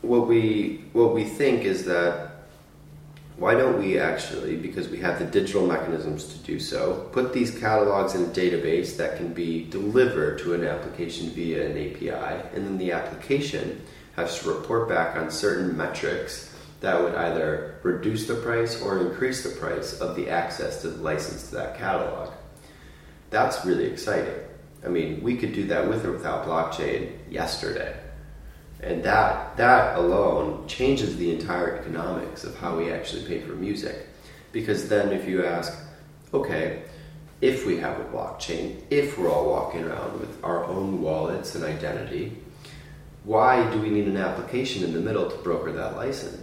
what 0.03 0.27
we 0.27 0.85
what 0.93 1.15
we 1.15 1.25
think 1.25 1.63
is 1.63 1.85
that 1.85 2.33
why 3.37 3.55
don't 3.55 3.79
we 3.79 3.99
actually, 3.99 4.57
because 4.57 4.89
we 4.89 4.99
have 4.99 5.19
the 5.19 5.25
digital 5.25 5.67
mechanisms 5.67 6.27
to 6.27 6.39
do 6.39 6.61
so, 6.61 7.09
put 7.13 7.33
these 7.33 7.59
catalogs 7.59 8.15
in 8.15 8.25
a 8.25 8.29
database 8.29 8.97
that 8.99 9.17
can 9.17 9.33
be 9.33 9.65
delivered 9.65 10.39
to 10.41 10.55
an 10.55 10.65
application 10.65 11.31
via 11.31 11.67
an 11.67 11.73
API, 11.73 12.49
and 12.55 12.67
then 12.67 12.79
the 12.79 12.93
application 12.93 13.81
has 14.17 14.41
to 14.41 14.53
report 14.53 14.89
back 14.89 15.17
on 15.17 15.31
certain 15.31 15.77
metrics 15.77 16.52
that 16.83 17.03
would 17.03 17.15
either 17.15 17.77
reduce 17.83 18.27
the 18.27 18.35
price 18.35 18.81
or 18.83 18.99
increase 18.99 19.43
the 19.43 19.59
price 19.59 20.01
of 20.01 20.15
the 20.17 20.29
access 20.29 20.83
to 20.83 20.91
the 20.91 21.03
license 21.03 21.49
to 21.49 21.55
that 21.57 21.79
catalog. 21.79 22.33
That's 23.31 23.65
really 23.65 23.87
exciting. 23.87 24.35
I 24.85 24.89
mean, 24.89 25.23
we 25.23 25.37
could 25.37 25.53
do 25.53 25.67
that 25.69 25.89
with 25.89 26.05
or 26.05 26.13
without 26.13 26.47
blockchain 26.47 27.13
yesterday. 27.31 27.97
And 28.81 29.03
that, 29.05 29.57
that 29.57 29.97
alone 29.97 30.67
changes 30.67 31.17
the 31.17 31.31
entire 31.31 31.79
economics 31.79 32.43
of 32.43 32.57
how 32.59 32.77
we 32.77 32.91
actually 32.91 33.25
pay 33.27 33.41
for 33.41 33.53
music. 33.53 34.09
Because 34.51 34.89
then, 34.89 35.13
if 35.13 35.27
you 35.29 35.47
ask, 35.47 35.73
okay, 36.35 36.83
if 37.41 37.65
we 37.65 37.77
have 37.79 37.99
a 38.01 38.05
blockchain, 38.05 38.83
if 38.91 39.17
we're 39.19 39.31
all 39.31 39.49
walking 39.49 39.85
around 39.85 40.19
with 40.19 40.45
our 40.45 40.65
own 40.65 41.01
wallets 41.01 41.55
and 41.55 41.65
identity, 41.65 42.37
why 43.25 43.71
do 43.71 43.81
we 43.81 43.89
need 43.89 44.09
an 44.09 44.17
application 44.17 44.83
in 44.83 44.93
the 44.93 45.01
middle 45.01 45.31
to 45.31 45.37
broker 45.39 45.73
that 45.73 45.97
license? 45.97 46.42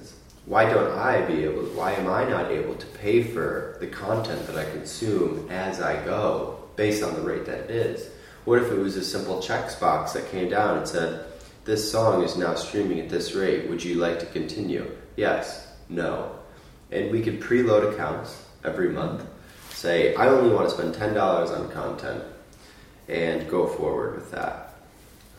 Why 0.49 0.67
don't 0.67 0.97
I 0.97 1.21
be 1.21 1.43
able 1.43 1.61
why 1.77 1.91
am 1.91 2.07
I 2.07 2.27
not 2.27 2.49
able 2.49 2.73
to 2.73 2.85
pay 2.87 3.21
for 3.21 3.77
the 3.79 3.85
content 3.85 4.47
that 4.47 4.55
I 4.57 4.67
consume 4.71 5.47
as 5.51 5.79
I 5.79 6.03
go 6.03 6.63
based 6.75 7.03
on 7.03 7.13
the 7.13 7.21
rate 7.21 7.45
that 7.45 7.65
it 7.65 7.69
is? 7.69 8.09
What 8.45 8.59
if 8.59 8.71
it 8.71 8.79
was 8.79 8.97
a 8.97 9.03
simple 9.03 9.43
checks 9.43 9.75
box 9.75 10.13
that 10.13 10.31
came 10.31 10.49
down 10.49 10.79
and 10.79 10.87
said, 10.87 11.25
this 11.65 11.91
song 11.91 12.23
is 12.23 12.35
now 12.35 12.55
streaming 12.55 12.99
at 12.99 13.09
this 13.09 13.35
rate, 13.35 13.69
would 13.69 13.83
you 13.83 13.99
like 13.99 14.17
to 14.21 14.25
continue? 14.25 14.89
Yes, 15.15 15.67
no. 15.87 16.39
And 16.89 17.11
we 17.11 17.21
could 17.21 17.39
preload 17.39 17.93
accounts 17.93 18.43
every 18.63 18.89
month, 18.89 19.23
say, 19.69 20.15
I 20.15 20.29
only 20.29 20.51
want 20.51 20.67
to 20.67 20.75
spend 20.75 20.95
$10 20.95 21.15
on 21.55 21.71
content, 21.71 22.23
and 23.07 23.47
go 23.47 23.67
forward 23.67 24.15
with 24.15 24.31
that 24.31 24.68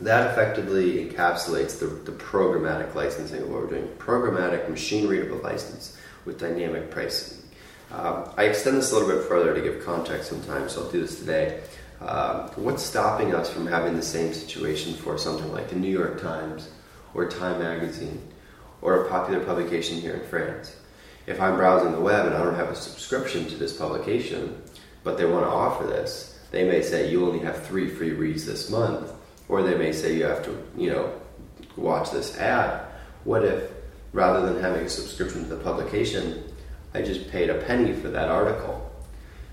that 0.00 0.30
effectively 0.30 1.04
encapsulates 1.04 1.78
the, 1.78 1.86
the 1.86 2.12
programmatic 2.12 2.94
licensing 2.94 3.42
of 3.42 3.50
what 3.50 3.62
we're 3.62 3.68
doing. 3.68 3.88
Programmatic 3.98 4.68
machine 4.68 5.06
readable 5.06 5.38
license 5.38 5.96
with 6.24 6.38
dynamic 6.38 6.90
pricing. 6.90 7.38
Um, 7.92 8.30
I 8.36 8.44
extend 8.44 8.76
this 8.76 8.92
a 8.92 8.94
little 8.94 9.08
bit 9.08 9.26
further 9.28 9.54
to 9.54 9.60
give 9.60 9.84
context 9.84 10.28
sometimes, 10.28 10.72
so 10.72 10.84
I'll 10.84 10.90
do 10.90 11.00
this 11.00 11.18
today. 11.18 11.60
Um, 12.00 12.48
what's 12.56 12.82
stopping 12.82 13.34
us 13.34 13.50
from 13.50 13.66
having 13.66 13.94
the 13.94 14.02
same 14.02 14.32
situation 14.32 14.94
for 14.94 15.18
something 15.18 15.52
like 15.52 15.68
the 15.68 15.76
New 15.76 15.90
York 15.90 16.20
Times 16.20 16.70
or 17.12 17.28
Time 17.28 17.58
Magazine 17.58 18.22
or 18.80 19.04
a 19.04 19.08
popular 19.10 19.44
publication 19.44 20.00
here 20.00 20.14
in 20.14 20.26
France? 20.28 20.76
If 21.26 21.40
I'm 21.40 21.56
browsing 21.56 21.92
the 21.92 22.00
web 22.00 22.26
and 22.26 22.34
I 22.34 22.42
don't 22.42 22.54
have 22.54 22.70
a 22.70 22.74
subscription 22.74 23.46
to 23.48 23.56
this 23.56 23.76
publication, 23.76 24.62
but 25.04 25.18
they 25.18 25.26
want 25.26 25.44
to 25.44 25.50
offer 25.50 25.84
this, 25.84 26.38
they 26.52 26.64
may 26.64 26.80
say 26.80 27.10
you 27.10 27.26
only 27.26 27.40
have 27.40 27.66
three 27.66 27.90
free 27.90 28.12
reads 28.12 28.46
this 28.46 28.70
month 28.70 29.12
or 29.50 29.62
they 29.62 29.74
may 29.74 29.92
say 29.92 30.16
you 30.16 30.24
have 30.24 30.44
to, 30.44 30.56
you 30.76 30.90
know, 30.90 31.12
watch 31.76 32.12
this 32.12 32.38
ad. 32.38 32.86
What 33.24 33.44
if, 33.44 33.70
rather 34.12 34.46
than 34.46 34.62
having 34.62 34.86
a 34.86 34.88
subscription 34.88 35.42
to 35.42 35.48
the 35.48 35.62
publication, 35.62 36.44
I 36.94 37.02
just 37.02 37.28
paid 37.30 37.50
a 37.50 37.60
penny 37.62 37.92
for 37.92 38.08
that 38.08 38.28
article? 38.28 38.90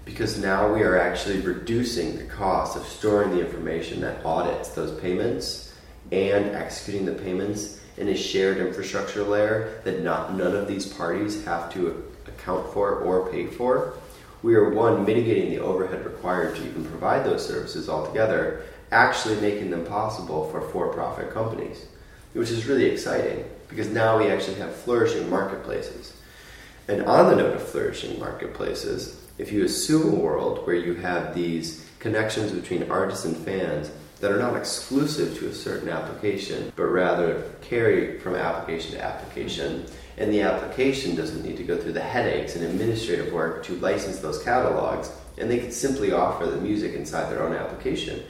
Because 0.05 0.37
now 0.37 0.71
we 0.71 0.83
are 0.83 0.97
actually 0.97 1.41
reducing 1.41 2.15
the 2.17 2.25
cost 2.25 2.77
of 2.77 2.85
storing 2.85 3.31
the 3.31 3.43
information 3.43 3.99
that 4.01 4.23
audits 4.23 4.69
those 4.69 4.97
payments 5.01 5.73
and 6.11 6.55
executing 6.55 7.05
the 7.05 7.13
payments 7.13 7.81
in 7.97 8.09
a 8.09 8.15
shared 8.15 8.57
infrastructure 8.57 9.23
layer 9.23 9.81
that 9.83 10.03
not 10.03 10.35
none 10.35 10.55
of 10.55 10.67
these 10.67 10.85
parties 10.85 11.43
have 11.43 11.73
to 11.73 12.03
account 12.27 12.71
for 12.71 12.99
or 12.99 13.29
pay 13.31 13.47
for, 13.47 13.95
we 14.43 14.53
are 14.53 14.69
one 14.69 15.03
mitigating 15.03 15.49
the 15.49 15.59
overhead 15.59 16.05
required 16.05 16.55
to 16.55 16.65
even 16.65 16.85
provide 16.85 17.25
those 17.25 17.45
services 17.45 17.89
altogether, 17.89 18.63
actually 18.91 19.39
making 19.41 19.71
them 19.71 19.85
possible 19.85 20.49
for 20.49 20.61
for-profit 20.61 21.31
companies, 21.31 21.85
which 22.33 22.51
is 22.51 22.65
really 22.65 22.85
exciting 22.85 23.43
because 23.69 23.89
now 23.89 24.17
we 24.17 24.27
actually 24.27 24.55
have 24.55 24.75
flourishing 24.75 25.29
marketplaces. 25.29 26.13
And 26.87 27.03
on 27.03 27.29
the 27.29 27.35
note 27.35 27.55
of 27.55 27.67
flourishing 27.67 28.17
marketplaces, 28.19 29.21
if 29.37 29.51
you 29.51 29.65
assume 29.65 30.13
a 30.13 30.15
world 30.15 30.65
where 30.65 30.75
you 30.75 30.95
have 30.95 31.35
these 31.35 31.85
connections 31.99 32.51
between 32.51 32.89
artists 32.89 33.25
and 33.25 33.35
fans 33.35 33.91
that 34.19 34.31
are 34.31 34.39
not 34.39 34.55
exclusive 34.55 35.37
to 35.37 35.47
a 35.47 35.53
certain 35.53 35.89
application, 35.89 36.71
but 36.75 36.85
rather 36.85 37.51
carry 37.61 38.19
from 38.19 38.35
application 38.35 38.91
to 38.91 39.03
application, 39.03 39.85
and 40.17 40.33
the 40.33 40.41
application 40.41 41.15
doesn't 41.15 41.45
need 41.45 41.57
to 41.57 41.63
go 41.63 41.77
through 41.77 41.93
the 41.93 42.01
headaches 42.01 42.55
and 42.55 42.65
administrative 42.65 43.31
work 43.31 43.63
to 43.63 43.73
license 43.75 44.19
those 44.19 44.41
catalogs, 44.43 45.11
and 45.37 45.51
they 45.51 45.59
can 45.59 45.71
simply 45.71 46.11
offer 46.11 46.47
the 46.47 46.57
music 46.57 46.95
inside 46.95 47.29
their 47.29 47.43
own 47.43 47.53
application. 47.53 48.23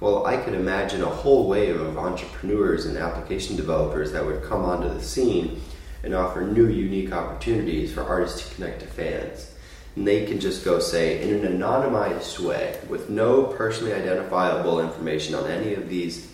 Well, 0.00 0.26
I 0.26 0.36
could 0.36 0.54
imagine 0.54 1.02
a 1.02 1.06
whole 1.06 1.48
wave 1.48 1.80
of 1.80 1.96
entrepreneurs 1.96 2.84
and 2.84 2.98
application 2.98 3.56
developers 3.56 4.12
that 4.12 4.26
would 4.26 4.42
come 4.42 4.64
onto 4.64 4.88
the 4.88 5.02
scene 5.02 5.62
and 6.02 6.14
offer 6.14 6.42
new, 6.42 6.66
unique 6.66 7.12
opportunities 7.12 7.92
for 7.92 8.02
artists 8.02 8.48
to 8.48 8.54
connect 8.54 8.80
to 8.80 8.86
fans. 8.86 9.54
And 9.96 10.06
they 10.06 10.26
can 10.26 10.40
just 10.40 10.64
go 10.64 10.80
say, 10.80 11.22
in 11.22 11.44
an 11.44 11.58
anonymized 11.58 12.40
way, 12.40 12.78
with 12.88 13.08
no 13.08 13.44
personally 13.44 13.92
identifiable 13.92 14.80
information 14.80 15.34
on 15.34 15.46
any 15.46 15.74
of 15.74 15.88
these 15.88 16.28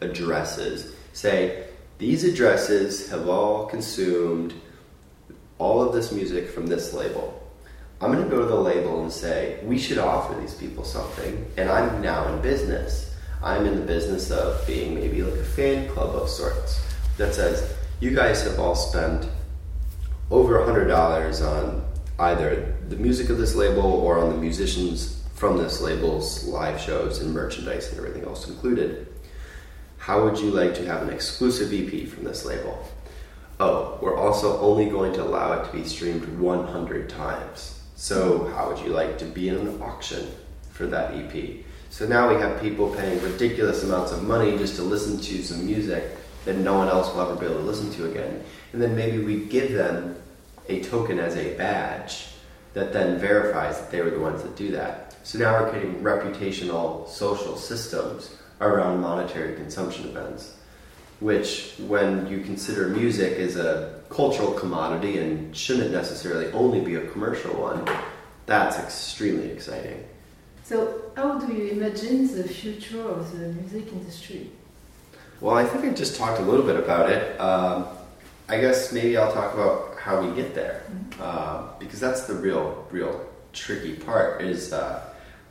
addresses, 0.00 0.94
say, 1.12 1.68
these 1.98 2.24
addresses 2.24 3.08
have 3.10 3.28
all 3.28 3.66
consumed 3.66 4.52
all 5.58 5.80
of 5.80 5.94
this 5.94 6.10
music 6.10 6.50
from 6.50 6.66
this 6.66 6.92
label. 6.92 7.40
I'm 8.04 8.12
going 8.12 8.22
to 8.22 8.28
go 8.28 8.42
to 8.42 8.46
the 8.46 8.54
label 8.54 9.02
and 9.02 9.10
say, 9.10 9.60
we 9.62 9.78
should 9.78 9.96
offer 9.96 10.38
these 10.38 10.52
people 10.52 10.84
something, 10.84 11.50
and 11.56 11.70
I'm 11.70 12.02
now 12.02 12.28
in 12.28 12.42
business. 12.42 13.16
I'm 13.42 13.64
in 13.64 13.76
the 13.76 13.86
business 13.86 14.30
of 14.30 14.66
being 14.66 14.94
maybe 14.94 15.22
like 15.22 15.40
a 15.40 15.42
fan 15.42 15.88
club 15.88 16.14
of 16.14 16.28
sorts 16.28 16.84
that 17.16 17.34
says, 17.34 17.74
you 18.00 18.14
guys 18.14 18.42
have 18.42 18.58
all 18.58 18.74
spent 18.74 19.26
over 20.30 20.58
$100 20.58 21.40
on 21.48 21.82
either 22.18 22.76
the 22.90 22.96
music 22.96 23.30
of 23.30 23.38
this 23.38 23.54
label 23.54 23.80
or 23.80 24.18
on 24.18 24.28
the 24.34 24.38
musicians 24.38 25.24
from 25.34 25.56
this 25.56 25.80
label's 25.80 26.44
live 26.44 26.78
shows 26.78 27.22
and 27.22 27.32
merchandise 27.32 27.88
and 27.88 27.98
everything 27.98 28.24
else 28.24 28.46
included. 28.46 29.06
How 29.96 30.24
would 30.24 30.38
you 30.38 30.50
like 30.50 30.74
to 30.74 30.84
have 30.84 31.00
an 31.00 31.08
exclusive 31.08 31.72
EP 31.72 32.06
from 32.06 32.24
this 32.24 32.44
label? 32.44 32.86
Oh, 33.58 33.98
we're 34.02 34.18
also 34.18 34.60
only 34.60 34.90
going 34.90 35.14
to 35.14 35.22
allow 35.22 35.54
it 35.54 35.64
to 35.64 35.72
be 35.72 35.84
streamed 35.84 36.38
100 36.38 37.08
times. 37.08 37.73
So, 37.96 38.46
how 38.54 38.70
would 38.70 38.84
you 38.84 38.92
like 38.92 39.18
to 39.18 39.24
be 39.24 39.48
in 39.48 39.56
an 39.56 39.80
auction 39.80 40.26
for 40.72 40.86
that 40.86 41.14
EP? 41.14 41.64
So 41.90 42.08
now 42.08 42.28
we 42.28 42.40
have 42.40 42.60
people 42.60 42.92
paying 42.92 43.22
ridiculous 43.22 43.84
amounts 43.84 44.10
of 44.10 44.24
money 44.24 44.58
just 44.58 44.74
to 44.76 44.82
listen 44.82 45.20
to 45.20 45.42
some 45.44 45.64
music 45.64 46.16
that 46.44 46.56
no 46.56 46.76
one 46.76 46.88
else 46.88 47.14
will 47.14 47.22
ever 47.22 47.36
be 47.36 47.46
able 47.46 47.60
to 47.60 47.62
listen 47.62 47.92
to 47.92 48.10
again. 48.10 48.42
And 48.72 48.82
then 48.82 48.96
maybe 48.96 49.22
we 49.22 49.44
give 49.44 49.72
them 49.72 50.16
a 50.68 50.82
token 50.82 51.20
as 51.20 51.36
a 51.36 51.54
badge 51.56 52.26
that 52.72 52.92
then 52.92 53.20
verifies 53.20 53.78
that 53.78 53.92
they 53.92 54.00
were 54.00 54.10
the 54.10 54.18
ones 54.18 54.42
that 54.42 54.56
do 54.56 54.72
that. 54.72 55.16
So 55.22 55.38
now 55.38 55.62
we're 55.62 55.70
creating 55.70 56.02
reputational 56.02 57.08
social 57.08 57.56
systems 57.56 58.36
around 58.60 59.00
monetary 59.00 59.54
consumption 59.54 60.08
events, 60.08 60.56
which, 61.20 61.74
when 61.78 62.26
you 62.26 62.40
consider 62.40 62.88
music 62.88 63.38
as 63.38 63.54
a 63.54 63.93
cultural 64.08 64.52
commodity 64.52 65.18
and 65.18 65.56
shouldn't 65.56 65.92
necessarily 65.92 66.50
only 66.52 66.80
be 66.80 66.94
a 66.96 67.06
commercial 67.08 67.52
one, 67.60 67.88
that's 68.46 68.78
extremely 68.78 69.50
exciting. 69.50 70.04
So, 70.64 71.02
how 71.16 71.38
do 71.38 71.52
you 71.52 71.72
imagine 71.72 72.34
the 72.34 72.48
future 72.48 73.02
of 73.02 73.30
the 73.38 73.48
music 73.48 73.92
industry? 73.92 74.50
Well, 75.40 75.56
I 75.56 75.64
think 75.64 75.84
I 75.84 75.90
just 75.90 76.16
talked 76.16 76.40
a 76.40 76.42
little 76.42 76.64
bit 76.64 76.76
about 76.76 77.10
it. 77.10 77.38
Um, 77.38 77.86
I 78.48 78.60
guess 78.60 78.92
maybe 78.92 79.16
I'll 79.16 79.32
talk 79.32 79.52
about 79.54 79.96
how 79.98 80.22
we 80.22 80.34
get 80.34 80.54
there, 80.54 80.82
mm-hmm. 80.90 81.22
uh, 81.22 81.78
because 81.78 82.00
that's 82.00 82.26
the 82.26 82.34
real, 82.34 82.86
real 82.90 83.26
tricky 83.52 83.94
part. 83.94 84.42
Is 84.42 84.72
uh, 84.72 85.02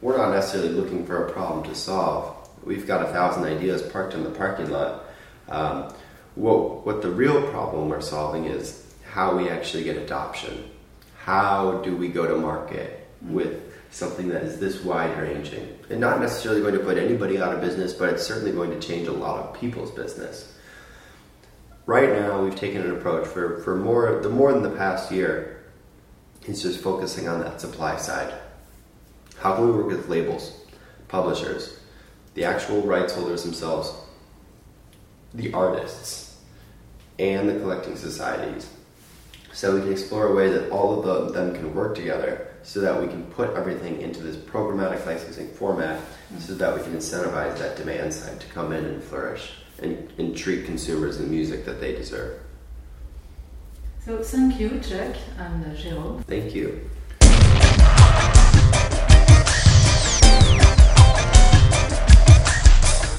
we're 0.02 0.18
not 0.18 0.32
necessarily 0.32 0.70
looking 0.70 1.06
for 1.06 1.28
a 1.28 1.32
problem 1.32 1.64
to 1.66 1.76
solve. 1.76 2.36
We've 2.64 2.88
got 2.88 3.02
a 3.04 3.12
thousand 3.12 3.46
ideas 3.46 3.82
parked 3.82 4.14
in 4.14 4.24
the 4.24 4.30
parking 4.30 4.70
lot. 4.70 5.06
Um, 5.50 5.94
what, 6.36 6.86
what 6.86 7.02
the 7.02 7.12
real 7.12 7.42
problem 7.50 7.90
we're 7.90 8.02
solving 8.02 8.46
is 8.46 8.94
how 9.12 9.38
we 9.38 9.50
actually 9.50 9.84
get 9.84 9.98
adoption. 9.98 10.70
How 11.18 11.82
do 11.84 11.96
we 11.96 12.10
go 12.10 12.28
to 12.28 12.36
market 12.36 13.08
mm-hmm. 13.24 13.36
with 13.36 13.74
something 13.92 14.28
that 14.30 14.42
is 14.44 14.60
this 14.60 14.84
wide 14.84 15.16
ranging 15.18 15.78
and 15.90 16.00
not 16.00 16.20
necessarily 16.20 16.62
going 16.62 16.74
to 16.74 16.80
put 16.80 16.98
anybody 16.98 17.40
out 17.40 17.54
of 17.54 17.62
business, 17.62 17.94
but 17.94 18.10
it's 18.10 18.26
certainly 18.26 18.52
going 18.52 18.72
to 18.72 18.80
change 18.86 19.08
a 19.08 19.12
lot 19.12 19.40
of 19.40 19.60
people's 19.60 19.92
business. 19.92 20.52
Right 21.86 22.10
now, 22.10 22.42
we've 22.42 22.56
taken 22.56 22.82
an 22.82 22.92
approach 22.92 23.28
for, 23.28 23.62
for 23.62 23.76
more 23.76 24.20
the 24.22 24.30
more 24.30 24.52
than 24.54 24.64
the 24.64 24.70
past 24.70 25.12
year. 25.12 25.64
It's 26.46 26.62
just 26.62 26.80
focusing 26.80 27.28
on 27.28 27.42
that 27.42 27.62
supply 27.62 27.98
side. 27.98 28.34
How 29.38 29.56
can 29.56 29.66
we 29.66 29.74
work 29.74 29.88
with 29.88 30.10
labels, 30.10 30.58
publishers, 31.08 31.78
the 32.34 32.46
actual 32.46 32.82
rights 32.82 33.14
holders 33.14 33.44
themselves, 33.44 33.94
the 35.34 35.54
artists, 35.54 36.23
and 37.20 37.50
the 37.50 37.60
collecting 37.60 37.96
societies, 37.96 38.70
so 39.52 39.76
we 39.76 39.82
can 39.82 39.92
explore 39.92 40.28
a 40.28 40.36
way 40.36 40.50
that 40.50 40.70
all 40.72 41.00
of 41.00 41.06
the, 41.06 41.40
them 41.40 41.54
can 41.54 41.74
work 41.76 41.96
together 41.96 42.48
so 42.64 42.80
that 42.80 43.00
we 43.00 43.08
can 43.08 43.24
put 43.26 43.50
everything 43.56 44.02
into 44.02 44.24
this 44.24 44.36
programmatic 44.36 45.06
licensing 45.06 45.50
format 45.50 46.02
so 46.40 46.56
that 46.56 46.76
we 46.76 46.82
can 46.82 46.94
incentivize 46.94 47.58
that 47.60 47.76
demand 47.76 48.14
side 48.14 48.40
to 48.40 48.48
come 48.48 48.72
in 48.72 48.86
and 48.86 49.04
flourish 49.04 49.52
and, 49.82 50.12
and 50.18 50.36
treat 50.36 50.66
consumers 50.66 51.18
the 51.18 51.26
music 51.26 51.66
that 51.66 51.80
they 51.80 51.94
deserve. 51.94 52.40
So 54.06 54.22
thank 54.24 54.60
you, 54.60 54.70
Jack 54.80 55.16
and 55.38 55.66
uh, 55.66 55.70
Jérôme. 55.70 56.24
Thank 56.24 56.56
you. 56.56 56.90